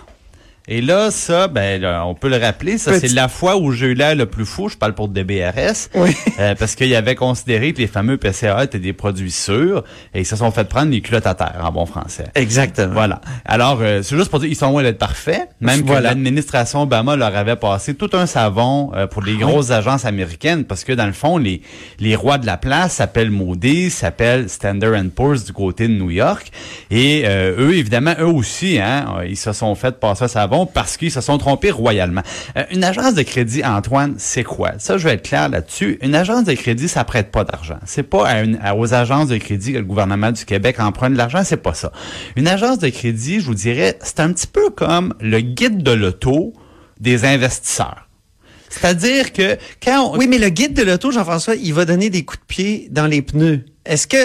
Et 0.69 0.81
là, 0.81 1.11
ça, 1.11 1.47
ben, 1.47 1.81
là, 1.81 2.05
on 2.05 2.13
peut 2.13 2.27
le 2.29 2.35
rappeler, 2.35 2.77
ça, 2.77 2.91
Petit- 2.91 3.07
c'est 3.07 3.15
la 3.15 3.29
fois 3.29 3.55
où 3.55 3.71
j'ai 3.71 3.85
eu 3.87 3.93
l'air 3.93 4.15
le 4.15 4.25
plus 4.25 4.45
fou, 4.45 4.67
je 4.67 4.75
parle 4.75 4.93
pour 4.93 5.07
DBRS, 5.07 5.89
Oui. 5.95 6.13
euh, 6.39 6.55
parce 6.55 6.75
qu'il 6.75 6.93
avait 6.93 7.15
considéré 7.15 7.71
que 7.71 7.77
les 7.79 7.87
fameux 7.87 8.17
PCA 8.17 8.65
étaient 8.65 8.77
des 8.77 8.91
produits 8.91 9.31
sûrs, 9.31 9.85
et 10.13 10.19
ils 10.19 10.25
se 10.25 10.35
sont 10.35 10.51
fait 10.51 10.67
prendre 10.67 10.91
les 10.91 10.99
culottes 10.99 11.25
à 11.25 11.35
terre, 11.35 11.61
en 11.63 11.71
bon 11.71 11.85
français. 11.85 12.25
Exactement. 12.35 12.93
Voilà. 12.93 13.21
Alors, 13.45 13.79
euh, 13.81 14.01
c'est 14.03 14.17
juste 14.17 14.29
pour 14.29 14.39
dire, 14.41 14.49
ils 14.49 14.55
sont 14.57 14.69
loin 14.71 14.83
d'être 14.83 14.97
parfaits. 14.97 15.47
Même 15.61 15.83
que 15.83 15.87
Voilà. 15.87 16.09
l'administration 16.09 16.81
Obama 16.81 17.15
leur 17.15 17.33
avait 17.33 17.55
passé 17.55 17.93
tout 17.95 18.09
un 18.11 18.25
savon 18.25 18.91
euh, 18.93 19.07
pour 19.07 19.23
les 19.23 19.37
grosses 19.37 19.71
agences 19.71 20.03
américaines, 20.03 20.65
parce 20.65 20.83
que 20.83 20.91
dans 20.91 21.05
le 21.07 21.13
fond, 21.13 21.37
les, 21.37 21.61
les 21.99 22.15
rois 22.17 22.37
de 22.39 22.45
la 22.45 22.57
place 22.57 22.95
s'appellent 22.95 23.31
Moody's, 23.31 23.93
s'appellent 23.95 24.49
Standard 24.49 25.01
Poor's 25.15 25.45
du 25.45 25.53
côté 25.53 25.87
de 25.87 25.93
New 25.93 26.11
York. 26.11 26.51
Et 26.91 27.21
euh, 27.25 27.55
eux, 27.57 27.75
évidemment, 27.77 28.15
eux 28.19 28.25
aussi, 28.25 28.79
hein, 28.79 29.15
euh, 29.19 29.25
ils 29.25 29.37
se 29.37 29.53
sont 29.53 29.73
fait 29.75 29.97
passer 29.99 30.25
un 30.25 30.27
savon 30.27 30.56
parce 30.65 30.97
qu'ils 30.97 31.11
se 31.11 31.21
sont 31.21 31.37
trompés 31.37 31.71
royalement. 31.71 32.21
Euh, 32.57 32.63
une 32.71 32.83
agence 32.83 33.13
de 33.13 33.21
crédit, 33.21 33.63
Antoine, 33.63 34.15
c'est 34.17 34.43
quoi? 34.43 34.71
Ça, 34.79 34.97
je 34.97 35.03
vais 35.03 35.13
être 35.13 35.23
clair 35.27 35.49
là-dessus. 35.49 35.99
Une 36.01 36.15
agence 36.15 36.43
de 36.45 36.53
crédit, 36.53 36.87
ça 36.87 37.03
prête 37.03 37.31
pas 37.31 37.43
d'argent. 37.43 37.77
C'est 37.85 38.03
pas 38.03 38.27
à 38.27 38.41
une- 38.43 38.59
à- 38.63 38.75
aux 38.75 38.93
agences 38.93 39.27
de 39.27 39.37
crédit 39.37 39.73
que 39.73 39.77
le 39.77 39.83
gouvernement 39.83 40.31
du 40.31 40.43
Québec 40.45 40.79
emprunte 40.79 41.13
de 41.13 41.17
l'argent, 41.17 41.41
c'est 41.43 41.57
pas 41.57 41.73
ça. 41.73 41.91
Une 42.35 42.47
agence 42.47 42.79
de 42.79 42.89
crédit, 42.89 43.39
je 43.39 43.45
vous 43.45 43.53
dirais, 43.55 43.97
c'est 44.01 44.19
un 44.19 44.31
petit 44.33 44.47
peu 44.47 44.69
comme 44.69 45.13
le 45.21 45.39
guide 45.41 45.83
de 45.83 45.91
l'auto 45.91 46.53
des 46.99 47.25
investisseurs. 47.25 48.07
C'est-à-dire 48.69 49.31
que 49.33 49.57
quand 49.83 50.11
on, 50.13 50.17
Oui, 50.17 50.27
mais 50.27 50.37
le 50.37 50.49
guide 50.49 50.73
de 50.73 50.83
l'auto, 50.83 51.11
Jean-François, 51.11 51.55
il 51.55 51.73
va 51.73 51.85
donner 51.85 52.09
des 52.09 52.25
coups 52.25 52.39
de 52.41 52.45
pied 52.45 52.87
dans 52.91 53.07
les 53.07 53.21
pneus. 53.21 53.63
Est-ce 53.85 54.07
que 54.07 54.17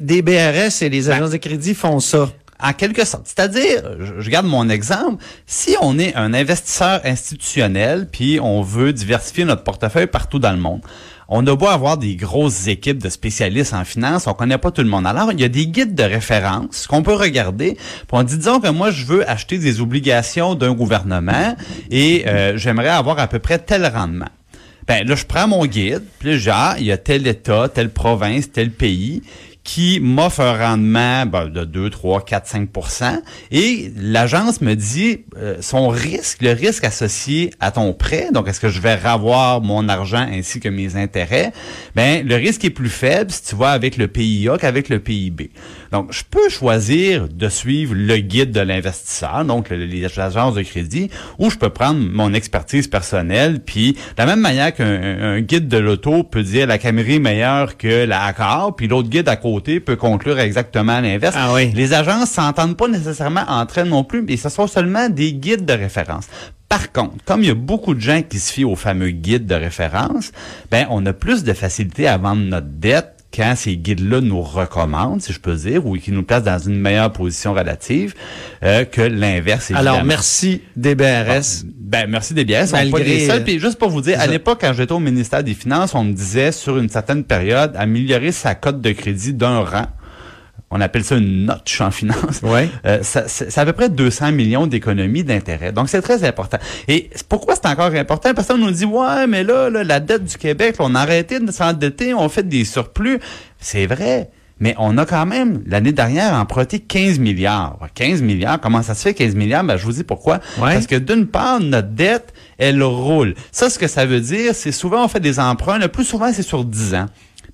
DBRS 0.00 0.82
et 0.82 0.88
Ben, 0.88 0.92
les 0.92 1.10
agences 1.10 1.30
de 1.30 1.36
crédit 1.36 1.74
font 1.74 1.98
ça? 2.00 2.30
En 2.60 2.72
quelque 2.72 3.04
sorte. 3.04 3.26
C'est-à-dire, 3.26 3.82
je, 4.18 4.30
garde 4.30 4.46
mon 4.46 4.68
exemple, 4.68 5.22
si 5.46 5.76
on 5.80 5.96
est 5.98 6.16
un 6.16 6.34
investisseur 6.34 7.00
institutionnel, 7.04 8.08
puis 8.10 8.40
on 8.42 8.62
veut 8.62 8.92
diversifier 8.92 9.44
notre 9.44 9.62
portefeuille 9.62 10.08
partout 10.08 10.40
dans 10.40 10.50
le 10.50 10.58
monde, 10.58 10.80
on 11.28 11.46
a 11.46 11.54
beau 11.54 11.68
avoir 11.68 11.98
des 11.98 12.16
grosses 12.16 12.66
équipes 12.66 13.02
de 13.02 13.10
spécialistes 13.10 13.74
en 13.74 13.84
finance, 13.84 14.26
on 14.26 14.32
connaît 14.32 14.58
pas 14.58 14.70
tout 14.70 14.82
le 14.82 14.88
monde. 14.88 15.06
Alors, 15.06 15.30
il 15.30 15.40
y 15.40 15.44
a 15.44 15.48
des 15.48 15.66
guides 15.66 15.94
de 15.94 16.02
référence 16.02 16.86
qu'on 16.86 17.02
peut 17.02 17.14
regarder. 17.14 17.74
Puis 17.74 18.06
on 18.12 18.22
dit, 18.22 18.38
disons 18.38 18.60
que 18.60 18.68
moi, 18.68 18.90
je 18.90 19.04
veux 19.04 19.28
acheter 19.28 19.58
des 19.58 19.80
obligations 19.80 20.54
d'un 20.54 20.72
gouvernement 20.72 21.54
et 21.90 22.26
euh, 22.26 22.56
j'aimerais 22.56 22.88
avoir 22.88 23.18
à 23.18 23.28
peu 23.28 23.38
près 23.38 23.58
tel 23.58 23.86
rendement. 23.86 24.30
Ben 24.86 25.06
là, 25.06 25.14
je 25.14 25.26
prends 25.26 25.46
mon 25.46 25.66
guide, 25.66 26.02
puis 26.18 26.30
là, 26.30 26.38
genre, 26.38 26.74
il 26.78 26.86
y 26.86 26.92
a 26.92 26.96
tel 26.96 27.26
État, 27.26 27.68
telle 27.68 27.90
province, 27.90 28.50
tel 28.50 28.70
pays 28.70 29.22
qui 29.68 30.00
m'offre 30.00 30.40
un 30.40 30.56
rendement 30.56 31.26
ben, 31.26 31.50
de 31.50 31.62
2, 31.62 31.90
3, 31.90 32.24
4, 32.24 32.54
5% 32.54 33.20
et 33.50 33.92
l'agence 33.98 34.62
me 34.62 34.72
dit 34.72 35.26
euh, 35.36 35.58
son 35.60 35.88
risque, 35.88 36.40
le 36.40 36.52
risque 36.52 36.84
associé 36.84 37.50
à 37.60 37.70
ton 37.70 37.92
prêt, 37.92 38.28
donc 38.32 38.48
est-ce 38.48 38.60
que 38.60 38.70
je 38.70 38.80
vais 38.80 38.94
revoir 38.94 39.60
mon 39.60 39.90
argent 39.90 40.26
ainsi 40.32 40.58
que 40.58 40.70
mes 40.70 40.96
intérêts, 40.96 41.52
ben 41.94 42.26
le 42.26 42.36
risque 42.36 42.64
est 42.64 42.70
plus 42.70 42.88
faible 42.88 43.30
si 43.30 43.42
tu 43.42 43.56
vas 43.56 43.72
avec 43.72 43.98
le 43.98 44.08
PIA 44.08 44.56
qu'avec 44.56 44.88
le 44.88 45.00
PIB. 45.00 45.50
Donc, 45.92 46.12
je 46.12 46.22
peux 46.28 46.48
choisir 46.48 47.28
de 47.28 47.48
suivre 47.48 47.94
le 47.94 48.16
guide 48.18 48.52
de 48.52 48.60
l'investisseur, 48.60 49.44
donc 49.44 49.70
agences 50.18 50.54
de 50.54 50.62
crédit, 50.62 51.10
ou 51.38 51.50
je 51.50 51.56
peux 51.56 51.70
prendre 51.70 52.00
mon 52.00 52.32
expertise 52.32 52.88
personnelle, 52.88 53.60
puis 53.60 53.92
de 53.92 53.98
la 54.16 54.26
même 54.26 54.40
manière 54.40 54.74
qu'un 54.74 55.18
un 55.20 55.40
guide 55.40 55.68
de 55.68 55.78
l'auto 55.78 56.24
peut 56.24 56.42
dire 56.42 56.66
la 56.66 56.78
caméra 56.78 57.10
est 57.10 57.18
meilleure 57.18 57.76
que 57.76 58.04
la 58.04 58.24
Accord, 58.24 58.76
puis 58.76 58.88
l'autre 58.88 59.08
guide 59.08 59.28
à 59.28 59.36
côté 59.36 59.57
peut 59.60 59.96
conclure 59.96 60.38
exactement 60.38 61.00
l'inverse. 61.00 61.36
Ah 61.38 61.52
oui. 61.54 61.72
Les 61.74 61.92
agences 61.92 62.30
s'entendent 62.30 62.76
pas 62.76 62.88
nécessairement 62.88 63.44
entre 63.48 63.78
elles 63.78 63.88
non 63.88 64.04
plus, 64.04 64.22
mais 64.22 64.36
ce 64.36 64.48
sont 64.48 64.66
seulement 64.66 65.08
des 65.08 65.32
guides 65.32 65.64
de 65.64 65.72
référence. 65.72 66.26
Par 66.68 66.92
contre, 66.92 67.24
comme 67.24 67.42
il 67.42 67.48
y 67.48 67.50
a 67.50 67.54
beaucoup 67.54 67.94
de 67.94 68.00
gens 68.00 68.22
qui 68.22 68.38
se 68.38 68.52
fient 68.52 68.64
aux 68.64 68.76
fameux 68.76 69.10
guides 69.10 69.46
de 69.46 69.54
référence, 69.54 70.32
ben 70.70 70.86
on 70.90 71.04
a 71.06 71.12
plus 71.12 71.42
de 71.42 71.52
facilité 71.54 72.06
à 72.06 72.18
vendre 72.18 72.42
notre 72.42 72.66
dette 72.66 73.17
quand 73.34 73.54
ces 73.56 73.76
guides-là 73.76 74.20
nous 74.20 74.40
recommandent, 74.40 75.20
si 75.20 75.32
je 75.32 75.40
peux 75.40 75.54
dire, 75.54 75.86
ou 75.86 75.96
qui 75.96 76.12
nous 76.12 76.22
placent 76.22 76.44
dans 76.44 76.58
une 76.58 76.78
meilleure 76.78 77.12
position 77.12 77.52
relative 77.52 78.14
euh, 78.62 78.84
que 78.84 79.02
l'inverse. 79.02 79.70
Alors, 79.74 80.02
merci 80.04 80.62
DBRS. 80.76 81.64
Ben, 81.78 82.08
merci 82.08 82.34
des 82.34 82.44
biens. 82.44 82.62
Ils 82.62 82.66
sont 82.66 82.72
pas 82.72 82.84
Malgré, 82.84 83.04
les 83.04 83.26
seuls. 83.26 83.44
Puis 83.44 83.58
juste 83.58 83.78
pour 83.78 83.90
vous 83.90 84.00
dire, 84.00 84.20
à 84.20 84.26
l'époque, 84.26 84.58
quand 84.60 84.72
j'étais 84.72 84.92
au 84.92 84.98
ministère 84.98 85.42
des 85.42 85.54
Finances, 85.54 85.94
on 85.94 86.04
me 86.04 86.12
disait 86.12 86.52
sur 86.52 86.78
une 86.78 86.88
certaine 86.88 87.24
période, 87.24 87.74
améliorer 87.76 88.32
sa 88.32 88.54
cote 88.54 88.80
de 88.80 88.92
crédit 88.92 89.32
d'un 89.32 89.60
rang. 89.60 89.86
On 90.70 90.80
appelle 90.82 91.02
ça 91.04 91.16
une 91.16 91.46
notch 91.46 91.80
en 91.80 91.90
finance. 91.90 92.40
Ouais. 92.42 92.68
Euh, 92.84 93.02
ça- 93.02 93.26
c'est 93.26 93.56
à 93.58 93.64
peu 93.64 93.72
près 93.72 93.88
200 93.88 94.32
millions 94.32 94.66
d'économies 94.66 95.24
d'intérêt. 95.24 95.72
Donc, 95.72 95.88
c'est 95.88 96.02
très 96.02 96.24
important. 96.24 96.58
Et 96.88 97.08
pourquoi 97.28 97.54
c'est 97.54 97.66
encore 97.66 97.92
important? 97.94 98.34
Parce 98.34 98.48
qu'on 98.48 98.58
nous 98.58 98.70
dit, 98.70 98.84
ouais, 98.84 99.26
mais 99.26 99.44
là, 99.44 99.70
là, 99.70 99.82
la 99.84 100.00
dette 100.00 100.24
du 100.24 100.36
Québec, 100.36 100.76
on 100.78 100.94
a 100.94 101.00
arrêté 101.00 101.40
de 101.40 101.50
s'endetter, 101.50 102.12
on 102.14 102.28
fait 102.28 102.46
des 102.46 102.64
surplus. 102.64 103.18
C'est 103.58 103.86
vrai. 103.86 104.30
Mais 104.60 104.74
on 104.78 104.98
a 104.98 105.06
quand 105.06 105.24
même, 105.24 105.62
l'année 105.66 105.92
dernière, 105.92 106.34
emprunté 106.34 106.80
15 106.80 107.18
milliards. 107.20 107.78
15 107.94 108.22
milliards, 108.22 108.60
comment 108.60 108.82
ça 108.82 108.94
se 108.94 109.02
fait 109.02 109.14
15 109.14 109.36
milliards? 109.36 109.62
Ben, 109.64 109.76
je 109.76 109.84
vous 109.84 109.92
dis 109.92 110.02
pourquoi. 110.04 110.40
Ouais. 110.58 110.72
Parce 110.74 110.86
que 110.88 110.96
d'une 110.96 111.26
part, 111.28 111.60
notre 111.60 111.88
dette, 111.90 112.34
elle 112.58 112.82
roule. 112.82 113.34
Ça, 113.52 113.70
ce 113.70 113.78
que 113.78 113.86
ça 113.86 114.04
veut 114.04 114.20
dire, 114.20 114.54
c'est 114.54 114.72
souvent 114.72 115.04
on 115.04 115.08
fait 115.08 115.20
des 115.20 115.38
emprunts. 115.38 115.78
Le 115.78 115.86
plus 115.88 116.04
souvent, 116.04 116.32
c'est 116.32 116.42
sur 116.42 116.64
10 116.64 116.94
ans. 116.94 117.06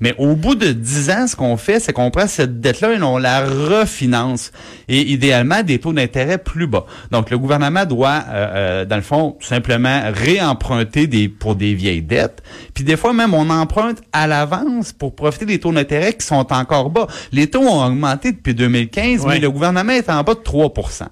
Mais 0.05 0.15
au 0.19 0.37
bout 0.37 0.55
de 0.55 0.71
10 0.71 1.11
ans, 1.11 1.27
ce 1.27 1.35
qu'on 1.35 1.57
fait, 1.57 1.81
c'est 1.81 1.95
qu'on 1.95 2.11
prend 2.11 2.27
cette 2.27 2.61
dette-là 2.61 2.93
et 2.93 3.03
on 3.03 3.17
la 3.17 3.43
refinance. 3.43 4.53
Et 4.87 5.01
idéalement, 5.01 5.63
des 5.63 5.79
taux 5.79 5.95
d'intérêt 5.95 6.37
plus 6.37 6.67
bas. 6.67 6.85
Donc, 7.11 7.31
le 7.31 7.39
gouvernement 7.39 7.87
doit, 7.87 8.23
euh, 8.29 8.83
euh, 8.83 8.85
dans 8.85 8.97
le 8.97 9.03
fond, 9.03 9.35
tout 9.41 9.47
simplement 9.47 10.03
réemprunter 10.13 11.07
des, 11.07 11.31
pour 11.31 11.57
des 11.57 11.73
vieilles 11.73 12.03
dettes. 12.03 12.43
Puis 12.75 12.85
des 12.85 12.99
fois, 12.99 13.15
même, 13.15 13.33
on 13.33 13.49
emprunte 13.49 14.03
à 14.13 14.27
l'avance 14.27 14.93
pour 14.93 15.15
profiter 15.15 15.47
des 15.47 15.59
taux 15.59 15.73
d'intérêt 15.73 16.13
qui 16.13 16.27
sont 16.27 16.53
encore 16.53 16.91
bas. 16.91 17.07
Les 17.33 17.47
taux 17.47 17.63
ont 17.63 17.83
augmenté 17.83 18.33
depuis 18.33 18.53
2015, 18.55 19.25
mais 19.25 19.39
le 19.39 19.51
gouvernement 19.51 19.95
est 19.95 20.11
en 20.11 20.23
bas 20.23 20.35
de 20.35 20.41
3% 20.41 21.05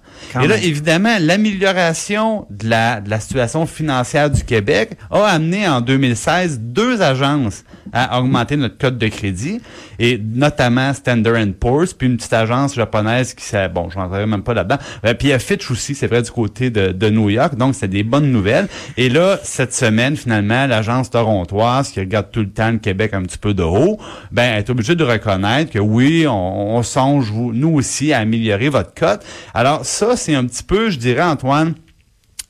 Et 0.42 0.46
là, 0.46 0.58
évidemment, 0.58 1.16
l'amélioration 1.18 2.46
de 2.50 2.68
la, 2.68 3.00
de 3.00 3.08
la 3.08 3.20
situation 3.20 3.64
financière 3.64 4.28
du 4.28 4.44
Québec 4.44 4.98
a 5.10 5.24
amené 5.24 5.66
en 5.66 5.80
2016 5.80 6.60
deux 6.60 7.00
agences 7.00 7.64
à 7.94 8.18
augmenter 8.20 8.56
notre 8.56 8.76
code 8.82 8.98
de 8.98 9.06
crédit 9.06 9.60
et 10.00 10.18
notamment 10.18 10.92
Standard 10.92 11.46
Poor's 11.58 11.94
puis 11.94 12.08
une 12.08 12.16
petite 12.16 12.32
agence 12.32 12.74
japonaise 12.74 13.32
qui 13.34 13.44
s'est 13.44 13.68
bon 13.68 13.88
je 13.88 13.96
rentrerai 13.96 14.26
même 14.26 14.42
pas 14.42 14.54
là-dedans 14.54 14.78
euh, 15.04 15.14
puis 15.14 15.28
il 15.28 15.32
a 15.32 15.38
Fitch 15.38 15.70
aussi 15.70 15.94
c'est 15.94 16.08
vrai 16.08 16.20
du 16.20 16.30
côté 16.32 16.70
de, 16.70 16.88
de 16.88 17.10
New 17.10 17.30
York 17.30 17.54
donc 17.54 17.76
c'est 17.76 17.88
des 17.88 18.02
bonnes 18.02 18.32
nouvelles. 18.32 18.66
Et 18.96 19.08
là 19.08 19.38
cette 19.44 19.72
semaine 19.72 20.16
finalement 20.16 20.66
l'agence 20.66 21.10
torontoise 21.10 21.90
qui 21.90 22.00
regarde 22.00 22.30
tout 22.32 22.40
le 22.40 22.50
temps 22.50 22.72
le 22.72 22.78
Québec 22.78 23.14
un 23.14 23.22
petit 23.22 23.38
peu 23.38 23.54
de 23.54 23.62
haut 23.62 23.98
ben 24.32 24.56
est 24.58 24.68
obligée 24.68 24.96
de 24.96 25.04
reconnaître 25.04 25.70
que 25.70 25.78
oui 25.78 26.26
on, 26.26 26.76
on 26.76 26.82
songe 26.82 27.30
vous, 27.30 27.52
nous 27.52 27.70
aussi 27.70 28.12
à 28.12 28.18
améliorer 28.18 28.68
votre 28.68 28.94
cote. 28.94 29.24
Alors 29.54 29.84
ça 29.84 30.16
c'est 30.16 30.34
un 30.34 30.44
petit 30.44 30.64
peu 30.64 30.90
je 30.90 30.98
dirais 30.98 31.22
Antoine 31.22 31.74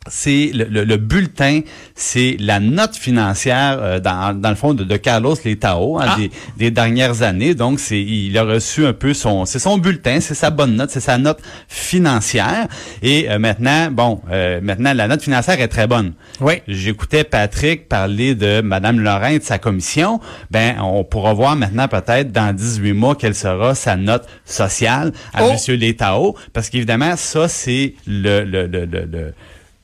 c'est 0.09 0.50
le, 0.52 0.97
bulletin, 0.97 1.61
c'est 1.94 2.37
la 2.40 2.59
note 2.59 2.97
financière 2.97 3.78
euh, 3.80 4.00
dans, 4.00 4.38
dans 4.38 4.49
le 4.50 4.56
fond 4.56 4.75
de, 4.75 4.97
Carlos 4.97 5.37
Letao 5.44 5.99
hein, 5.99 6.06
ah. 6.09 6.16
des, 6.56 6.71
dernières 6.71 7.23
années. 7.23 7.54
Donc, 7.54 7.78
c'est 7.78 8.00
il 8.00 8.37
a 8.37 8.42
reçu 8.42 8.85
un 8.85 8.92
peu 8.92 9.14
son, 9.14 9.44
c'est 9.44 9.59
son 9.61 9.78
bulletin, 9.78 10.18
c'est 10.21 10.35
sa 10.35 10.50
bonne 10.50 10.75
note, 10.75 10.90
c'est 10.90 11.00
sa 11.00 11.18
note 11.18 11.38
financière. 11.68 12.66
Et 13.02 13.30
euh, 13.30 13.38
maintenant, 13.38 13.90
bon, 13.90 14.21
euh, 14.30 14.61
maintenant 14.61 14.92
la 14.92 15.06
note 15.06 15.23
financière 15.23 15.61
est 15.61 15.68
très 15.68 15.87
bonne. 15.87 16.14
Oui. 16.40 16.54
J'écoutais 16.66 17.23
Patrick 17.23 17.88
parler 17.88 18.35
de 18.35 18.61
Madame 18.61 18.99
Lorrain 18.99 19.30
et 19.30 19.38
de 19.38 19.44
sa 19.44 19.59
commission. 19.59 20.21
Ben, 20.50 20.76
on 20.80 21.04
pourra 21.04 21.32
voir 21.32 21.54
maintenant 21.54 21.87
peut-être 21.87 22.32
dans 22.32 22.54
18 22.54 22.92
mois 22.92 23.14
quelle 23.14 23.35
sera 23.35 23.75
sa 23.75 23.97
note 23.97 24.26
sociale 24.44 25.12
à 25.32 25.44
oh. 25.44 25.52
Monsieur 25.52 25.76
Letao, 25.76 26.37
parce 26.52 26.71
qu'évidemment 26.71 27.16
ça 27.16 27.47
c'est 27.49 27.94
le, 28.06 28.44
le, 28.44 28.66
le, 28.66 29.35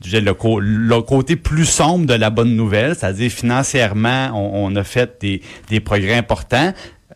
le 0.05 0.21
le, 0.21 0.35
le, 0.61 1.03
côté 1.03 1.37
plus 1.37 1.65
sombre 1.65 2.07
de 2.07 2.15
la 2.15 2.31
bonne 2.31 2.55
nouvelle, 2.55 2.95
c'est-à-dire 2.95 3.31
financièrement, 3.31 4.31
on, 4.35 4.75
a 4.77 4.85
fait 4.85 5.19
des, 5.21 5.43
des 5.69 5.81
progrès 5.81 6.15
importants 6.15 6.73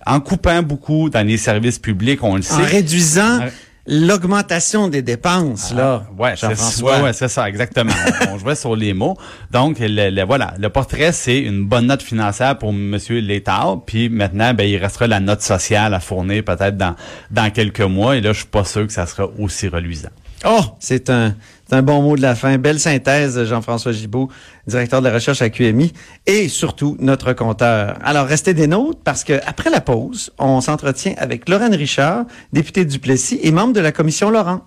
en 0.06 0.20
coupant 0.20 0.62
beaucoup 0.62 1.10
dans 1.10 1.26
les 1.26 1.36
services 1.36 1.78
publics, 1.78 2.22
on 2.22 2.36
le 2.36 2.42
sait. 2.42 2.54
En 2.54 2.64
réduisant 2.64 3.40
l'augmentation 3.86 4.88
des 4.88 5.02
dépenses, 5.02 5.70
ah, 5.72 5.76
là. 5.76 6.06
Ouais, 6.16 6.34
c'est 6.36 6.54
ça, 6.56 7.02
ouais, 7.02 7.12
c'est 7.12 7.28
ça, 7.28 7.48
exactement. 7.48 7.92
on, 8.30 8.38
jouait 8.38 8.54
sur 8.54 8.76
les 8.76 8.94
mots. 8.94 9.16
Donc, 9.50 9.76
le, 9.80 10.24
voilà, 10.24 10.54
le 10.58 10.68
portrait, 10.68 11.12
c'est 11.12 11.40
une 11.40 11.64
bonne 11.64 11.86
note 11.86 12.02
financière 12.02 12.58
pour 12.58 12.72
Monsieur 12.72 13.18
Létard. 13.18 13.82
Puis 13.84 14.08
maintenant, 14.08 14.54
ben, 14.54 14.68
il 14.68 14.76
restera 14.76 15.06
la 15.06 15.20
note 15.20 15.42
sociale 15.42 15.94
à 15.94 16.00
fournir 16.00 16.44
peut-être 16.44 16.76
dans, 16.76 16.94
dans 17.30 17.50
quelques 17.50 17.80
mois. 17.80 18.16
Et 18.16 18.20
là, 18.20 18.32
je 18.32 18.38
suis 18.38 18.48
pas 18.48 18.64
sûr 18.64 18.86
que 18.86 18.92
ça 18.92 19.06
sera 19.06 19.28
aussi 19.38 19.68
reluisant. 19.68 20.10
Oh, 20.44 20.60
c'est 20.78 21.10
un, 21.10 21.34
un 21.72 21.82
bon 21.82 22.02
mot 22.02 22.16
de 22.16 22.22
la 22.22 22.34
fin. 22.34 22.58
Belle 22.58 22.78
synthèse, 22.78 23.44
Jean-François 23.44 23.92
Gibault, 23.92 24.28
directeur 24.66 25.00
de 25.00 25.08
la 25.08 25.14
recherche 25.14 25.42
à 25.42 25.50
QMI, 25.50 25.92
et 26.26 26.48
surtout 26.48 26.96
notre 27.00 27.32
compteur. 27.32 27.98
Alors, 28.04 28.26
restez 28.26 28.54
des 28.54 28.66
nôtres 28.66 29.00
parce 29.02 29.24
que 29.24 29.40
après 29.46 29.70
la 29.70 29.80
pause, 29.80 30.30
on 30.38 30.60
s'entretient 30.60 31.14
avec 31.16 31.48
Lorraine 31.48 31.74
Richard, 31.74 32.24
députée 32.52 32.84
du 32.84 32.98
Plessis 32.98 33.40
et 33.42 33.50
membre 33.50 33.72
de 33.72 33.80
la 33.80 33.92
commission 33.92 34.30
Laurent. 34.30 34.60